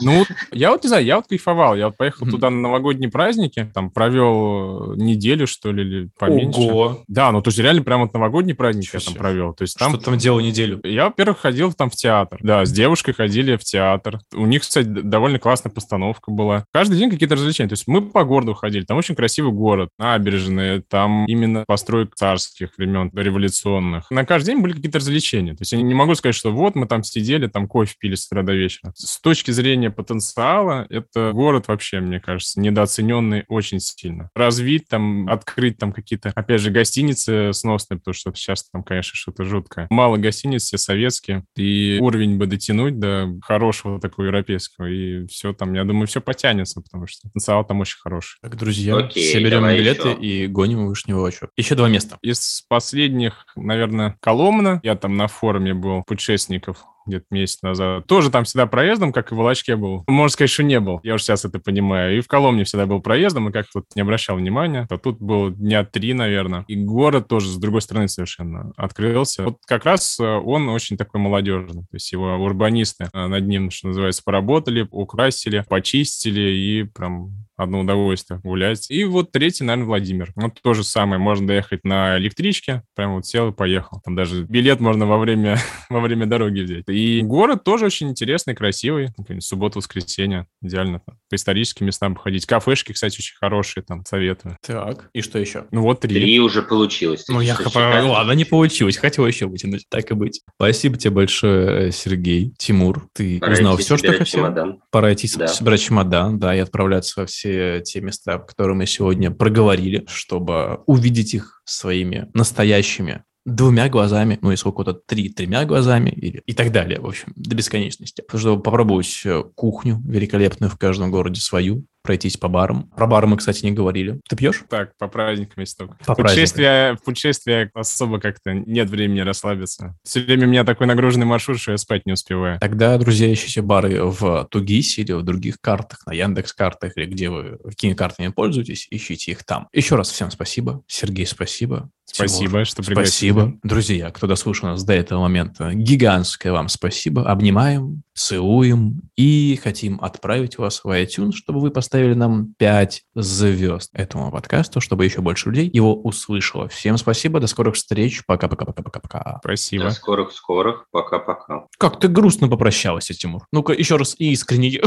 Ну, 0.03 0.19
вот 0.19 0.29
я 0.53 0.71
вот 0.71 0.83
не 0.85 0.89
знаю, 0.89 1.05
я 1.05 1.17
вот 1.17 1.27
кайфовал. 1.27 1.75
Я 1.75 1.87
вот 1.87 1.97
поехал 1.97 2.27
туда 2.27 2.51
на 2.51 2.61
новогодние 2.61 3.11
праздники, 3.11 3.71
там 3.75 3.91
провел 3.91 4.93
э, 4.93 4.97
неделю, 4.97 5.47
что 5.47 5.73
ли, 5.73 5.83
или 5.83 6.11
поменьше. 6.19 6.61
Ого! 6.61 7.03
Да, 7.09 7.33
ну 7.33 7.43
то 7.43 7.49
есть 7.49 7.59
реально 7.59 7.83
прям 7.83 8.03
вот 8.03 8.13
новогодний 8.13 8.55
праздник 8.55 8.93
я 8.93 9.01
там 9.01 9.01
себе. 9.01 9.19
провел. 9.19 9.55
То 9.55 9.63
есть 9.63 9.79
там 9.79 9.95
Что 9.95 10.05
там 10.05 10.19
делал 10.19 10.41
неделю? 10.41 10.81
я, 10.85 11.07
во-первых, 11.07 11.39
ходил 11.39 11.73
там 11.73 11.91
в 11.91 11.95
театр. 11.95 12.39
Да, 12.43 12.65
с 12.65 12.73
девушкой 12.73 13.15
ходили 13.15 13.57
в 13.57 13.65
театр. 13.65 14.21
У 14.35 14.47
них, 14.47 14.63
кстати, 14.63 14.87
довольно 14.87 15.39
классная 15.39 15.71
постановка 15.73 16.31
была. 16.31 16.65
Каждый 16.73 16.99
день 16.99 17.11
какие-то 17.11 17.37
развлечения. 17.37 17.69
То 17.69 17.75
есть 17.75 17.87
мы 17.87 18.03
по 18.03 18.25
городу 18.25 18.55
ходили. 18.55 18.85
Там 18.85 18.99
очень 18.99 19.15
красивый 19.15 19.53
город, 19.53 19.91
набережные. 20.27 20.83
Там 20.83 21.25
именно 21.27 21.65
построек 21.67 22.15
царских 22.15 22.71
времен, 22.77 23.11
революционных. 23.15 24.11
На 24.11 24.25
каждый 24.25 24.55
день 24.55 24.63
были 24.63 24.73
какие-то 24.73 24.99
развлечения. 24.99 25.53
То 25.53 25.63
есть 25.63 25.73
я 25.73 25.81
не 25.81 25.95
могу 25.95 26.15
сказать, 26.15 26.35
что 26.35 26.53
вот 26.53 26.75
мы 26.75 26.87
там 26.87 27.03
сидели, 27.03 27.47
там 27.47 27.67
кофе 27.69 27.95
пили 27.99 28.15
с 28.15 28.27
утра 28.27 28.43
до 28.43 28.53
вечера. 28.53 28.93
С 28.97 29.21
точки 29.21 29.51
зрения 29.51 29.91
потенциала, 29.91 30.87
это 30.91 31.33
город 31.33 31.69
вообще, 31.69 32.01
мне 32.01 32.21
кажется, 32.21 32.61
недооцененный 32.61 33.45
очень 33.49 33.81
сильно. 33.81 34.31
Развить 34.35 34.89
там, 34.89 35.29
открыть 35.29 35.79
там 35.79 35.93
какие-то, 35.93 36.33
опять 36.35 36.61
же, 36.61 36.71
гостиницы 36.71 37.53
сносные, 37.53 37.99
потому 37.99 38.15
что 38.15 38.33
сейчас 38.35 38.69
там, 38.69 38.83
конечно, 38.83 39.13
что-то 39.15 39.45
жуткое. 39.45 39.87
Мало 39.91 40.17
гостиниц, 40.17 40.65
все 40.65 40.79
советские. 40.79 41.45
И 41.57 41.99
уровень 42.01 42.37
бы 42.37 42.47
дотянуть 42.47 42.99
до 42.99 43.29
хорошего 43.43 44.01
такого 44.01 44.27
европейского. 44.27 44.87
И 44.87 45.27
все 45.27 45.53
там, 45.53 45.75
я 45.75 45.85
думаю, 45.85 46.07
все 46.07 46.21
потянется, 46.21 46.81
потому 46.81 47.07
что 47.07 47.29
потенциал 47.29 47.65
там 47.65 47.81
очень 47.81 47.99
хороший. 47.99 48.39
Так, 48.43 48.57
друзья, 48.57 48.97
Окей, 48.97 49.29
все 49.29 49.43
берем 49.43 49.67
билеты 49.77 50.09
еще. 50.09 50.16
И 50.19 50.47
гоним 50.47 50.87
в 50.87 50.89
Вышнего 50.89 51.27
Очу. 51.27 51.49
Еще 51.57 51.75
два 51.75 51.89
места. 51.89 52.19
Из 52.23 52.65
последних, 52.69 53.47
наверное, 53.57 54.17
Коломна, 54.21 54.81
я 54.83 54.97
там 54.97 55.17
на 55.17 55.29
форуме 55.29 55.75
был, 55.75 56.03
путешественников, 56.05 56.85
где-то 57.07 57.27
месяц 57.31 57.63
назад. 57.63 58.07
Тоже 58.07 58.31
там 58.31 58.45
всегда 58.45 58.67
проездом, 58.67 59.13
как 59.13 59.33
и 59.33 59.35
в 59.35 59.39
Волочке 59.39 59.77
был. 59.77 60.05
Можно 60.07 60.29
сказать, 60.31 60.51
что 60.51 60.63
не 60.63 60.81
был. 60.81 61.01
Я 61.03 61.15
уже 61.15 61.25
сейчас 61.25 61.45
это 61.45 61.59
понимаю. 61.59 62.19
И 62.19 62.21
в 62.21 62.29
Коломне 62.29 62.65
всегда 62.65 62.87
был 62.87 63.01
проездом, 63.01 63.49
и 63.49 63.53
как-то 63.53 63.71
вот 63.77 63.85
не 63.95 64.03
обращал 64.03 64.37
внимания. 64.37 64.87
А 64.91 64.99
тут 64.99 65.19
был 65.21 65.51
дня 65.51 65.85
три, 65.85 66.13
наверное. 66.15 66.65
И 66.69 66.77
город 66.77 67.29
тоже 67.29 67.49
с 67.49 67.57
другой 67.57 67.83
стороны 67.83 68.09
совершенно 68.09 68.73
открылся. 68.77 69.45
Вот 69.45 69.59
как 69.67 69.85
раз 69.85 70.19
э, 70.21 70.25
он 70.25 70.69
очень 70.69 70.97
такой 70.97 71.21
молодежный. 71.21 71.83
То 71.83 71.95
есть 71.95 72.13
его 72.13 72.35
урбанисты 72.35 73.09
э, 73.13 73.27
над 73.27 73.47
ним, 73.47 73.71
что 73.71 73.89
называется, 73.89 74.23
поработали, 74.25 74.87
украсили, 74.91 75.65
почистили 75.69 76.41
и 76.41 76.83
прям 76.85 77.47
одно 77.57 77.81
удовольствие 77.81 78.41
гулять. 78.43 78.91
И 78.91 79.05
вот 79.05 79.33
третий, 79.33 79.65
наверное, 79.65 79.87
Владимир. 79.87 80.33
Вот 80.37 80.61
то 80.63 80.75
же 80.75 80.85
самое. 80.85 81.19
Можно 81.19 81.47
доехать 81.47 81.85
на 81.85 82.19
электричке, 82.19 82.83
прям 82.95 83.15
вот 83.15 83.27
сел 83.27 83.49
и 83.49 83.53
поехал. 83.53 84.01
Там 84.05 84.15
даже 84.15 84.45
билет 84.45 84.81
можно 84.81 85.07
во 85.07 85.19
время, 85.19 85.59
во 85.91 86.01
время 86.01 86.27
дороги 86.27 86.61
взять. 86.61 86.89
Город 87.23 87.65
тоже 87.65 87.87
очень 87.87 88.09
интересный, 88.11 88.55
красивый. 88.55 89.11
Например, 89.17 89.43
Суббота-воскресенье. 89.43 90.47
Идеально. 90.63 91.01
там 91.07 91.19
По 91.29 91.35
историческим 91.37 91.87
местам 91.87 92.15
походить. 92.15 92.47
Кафешки, 92.47 92.93
кстати, 92.93 93.19
очень 93.19 93.37
хорошие, 93.39 93.83
там, 93.85 94.05
советую. 94.07 94.57
Так, 94.67 95.11
и 95.13 95.21
что 95.21 95.39
еще? 95.39 95.67
Ну 95.71 95.83
вот 95.83 96.01
три. 96.01 96.15
Три 96.15 96.41
уже 96.41 96.63
получилось. 96.63 97.25
Ну, 97.29 97.41
я 97.41 97.55
считать? 97.57 98.05
ладно, 98.05 98.33
не 98.33 98.45
получилось. 98.45 98.97
Хотел 98.97 99.27
еще 99.27 99.47
вытянуть. 99.47 99.87
Так 99.89 100.11
и 100.11 100.15
быть. 100.15 100.43
Спасибо 100.57 100.97
тебе 100.97 101.11
большое, 101.13 101.89
э, 101.89 101.91
Сергей. 101.93 102.55
Тимур, 102.59 103.09
ты 103.13 103.39
Пора 103.39 103.53
узнал 103.53 103.77
все, 103.77 103.97
что 103.97 104.09
хотел. 104.13 104.27
чемодан. 104.27 104.81
Пора 104.91 105.13
идти 105.13 105.29
Да. 105.37 105.49
собирать 105.49 105.81
чемодан, 105.81 106.39
да, 106.39 106.55
и 106.55 106.59
отправляться 106.59 107.21
во 107.21 107.27
все 107.27 107.81
те 107.81 108.01
места, 108.01 108.39
которые 108.39 108.77
мы 108.77 108.87
сегодня 108.87 109.31
проговорили, 109.31 110.05
чтобы 110.09 110.81
увидеть 110.87 111.35
их 111.35 111.61
своими 111.65 112.29
настоящими 112.35 113.25
двумя 113.47 113.89
глазами, 113.89 114.39
ну, 114.43 114.51
у 114.51 114.73
кого-то 114.73 114.93
три, 114.93 115.31
тремя 115.31 115.65
глазами 115.65 116.11
или 116.11 116.43
и 116.47 116.53
так 116.53 116.73
далее, 116.73 117.01
в 117.01 117.07
общем, 117.07 117.33
до 117.37 117.55
бесконечности. 117.55 118.25
Чтобы 118.35 118.61
попробовать 118.61 119.23
э, 119.25 119.45
кухню 119.55 120.03
великолепную 120.05 120.69
в 120.69 120.77
каждом 120.77 121.11
городе 121.11 121.41
свою, 121.41 121.85
пройтись 122.07 122.37
по 122.37 122.49
барам. 122.49 122.85
Про 122.97 123.07
бары 123.07 123.27
мы, 123.27 123.37
кстати, 123.37 123.65
не 123.65 123.73
говорили. 123.73 124.21
Ты 124.29 124.37
пьешь? 124.37 124.63
Так, 124.71 124.97
по 124.97 125.09
праздникам 125.09 125.61
есть 125.61 125.77
только. 125.77 125.97
По 126.07 126.15
в 126.15 126.99
путешествие 127.05 127.71
особо 127.75 128.21
как-то 128.21 128.53
нет 128.55 128.89
времени 128.89 129.21
расслабиться. 129.21 129.97
Все 130.05 130.21
время 130.21 130.47
у 130.47 130.51
меня 130.51 130.65
такой 130.65 130.87
нагруженный 130.87 131.27
маршрут, 131.27 131.61
что 131.61 131.73
я 131.73 131.79
спать 131.79 132.07
не 132.07 132.13
успеваю. 132.13 132.59
Тогда, 132.61 132.97
друзья, 132.99 133.33
ищите 133.33 133.61
бары 133.61 134.03
в 134.03 134.47
Тугисе 134.51 135.03
или 135.03 135.13
в 135.13 135.23
других 135.23 135.61
картах, 135.61 136.07
на 136.07 136.13
Яндекс 136.13 136.53
картах 136.53 136.97
или 136.97 137.07
где 137.07 137.29
вы 137.29 137.59
какими 137.65 137.95
картами 137.95 138.29
пользуетесь, 138.29 138.87
ищите 138.91 139.33
их 139.33 139.45
там. 139.45 139.69
Еще 139.73 139.97
раз 139.97 140.11
всем 140.11 140.31
спасибо. 140.31 140.83
Сергей, 140.87 141.27
спасибо. 141.27 141.91
Спасибо, 142.05 142.51
Тимур, 142.51 142.67
что 142.67 142.83
пригласили. 142.83 143.33
Спасибо. 143.33 143.59
Друзья, 143.63 144.11
кто 144.11 144.27
дослушал 144.27 144.71
нас 144.71 144.85
до 144.85 144.95
этого 144.95 145.21
момента, 145.21 145.75
гигантское 145.75 146.53
вам 146.53 146.69
спасибо. 146.69 147.29
Обнимаем, 147.29 148.03
целуем 148.15 149.06
и 149.17 149.59
хотим 149.63 149.99
отправить 150.01 150.59
вас 150.59 150.85
в 150.85 150.89
iTunes, 150.89 151.33
чтобы 151.33 151.61
вы 151.61 151.71
поставили 151.71 152.15
нам 152.15 152.55
5 152.59 153.03
звезд 153.15 153.91
этому 153.95 154.31
подкасту, 154.31 154.81
чтобы 154.81 155.05
еще 155.05 155.23
больше 155.23 155.49
людей 155.49 155.71
его 155.73 155.95
услышало. 155.95 156.69
Всем 156.69 156.99
спасибо, 156.99 157.41
до 157.41 157.47
скорых 157.47 157.75
встреч. 157.75 158.23
Пока-пока-пока-пока-пока. 158.27 159.39
Спасибо. 159.43 159.85
До 159.85 159.91
скорых-скорых. 159.91 160.87
Пока-пока. 160.91 161.67
Как 161.79 161.99
ты 161.99 162.09
грустно 162.09 162.49
попрощалась, 162.49 163.07
Тимур. 163.07 163.47
Ну-ка, 163.53 163.73
еще 163.73 163.97
раз 163.97 164.15
искренне. 164.19 164.81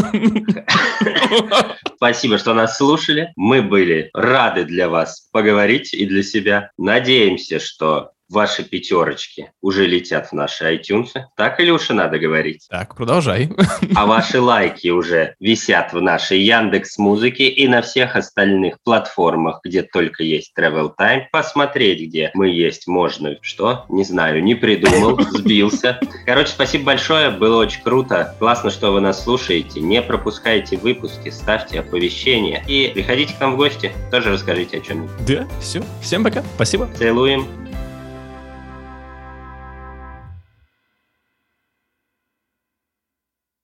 Спасибо, 1.96 2.38
что 2.38 2.54
нас 2.54 2.78
слушали. 2.78 3.34
Мы 3.36 3.62
были 3.62 4.10
рады 4.13 4.65
для 4.65 4.89
вас 4.89 5.28
поговорить 5.32 5.94
и 5.94 6.06
для 6.06 6.24
себя. 6.24 6.72
Надеемся, 6.78 7.60
что 7.60 8.12
ваши 8.30 8.63
пятерочки 8.63 9.52
уже 9.62 9.86
летят 9.86 10.28
в 10.28 10.34
наши 10.34 10.76
iTunes. 10.76 11.10
Так 11.36 11.60
или 11.60 11.72
уж 11.72 11.89
и 11.89 11.94
надо 11.94 12.20
говорить? 12.20 12.68
Так, 12.70 12.96
продолжай. 12.96 13.50
А 13.96 14.06
ваши 14.06 14.39
лайки 14.39 14.89
уже 14.89 15.36
висят 15.39 15.94
в 15.94 16.02
нашей 16.02 16.39
Яндекс 16.42 16.98
Музыке 16.98 17.48
и 17.48 17.68
на 17.68 17.82
всех 17.82 18.15
остальных 18.15 18.78
платформах, 18.84 19.60
где 19.63 19.82
только 19.82 20.24
есть 20.24 20.54
Travel 20.58 20.92
Time. 21.00 21.24
Посмотреть, 21.32 22.08
где 22.08 22.32
мы 22.34 22.50
есть, 22.50 22.88
можно. 22.88 23.38
Что? 23.42 23.86
Не 23.89 24.04
знаю, 24.04 24.44
не 24.44 24.56
придумал, 24.56 25.20
сбился. 25.32 26.00
Короче, 26.26 26.50
спасибо 26.50 26.86
большое, 26.86 27.30
было 27.32 27.62
очень 27.62 27.82
круто. 27.82 28.36
Классно, 28.39 28.70
что 28.70 28.92
вы 28.92 29.02
нас 29.02 29.24
слушаете. 29.24 29.80
Не 29.80 30.02
пропускайте 30.02 30.78
выпуски, 30.78 31.30
ставьте 31.30 31.80
оповещения 31.80 32.63
и 32.68 32.92
приходите 32.94 33.34
к 33.34 33.39
нам 33.39 33.54
в 33.54 33.58
гости. 33.58 33.92
Тоже 34.12 34.32
расскажите 34.32 34.78
о 34.78 34.82
чем-нибудь. 34.82 35.26
Да, 35.26 35.48
все. 35.62 35.82
Всем 36.02 36.24
пока. 36.24 36.44
Спасибо. 36.56 36.89
Целуем. 36.98 37.48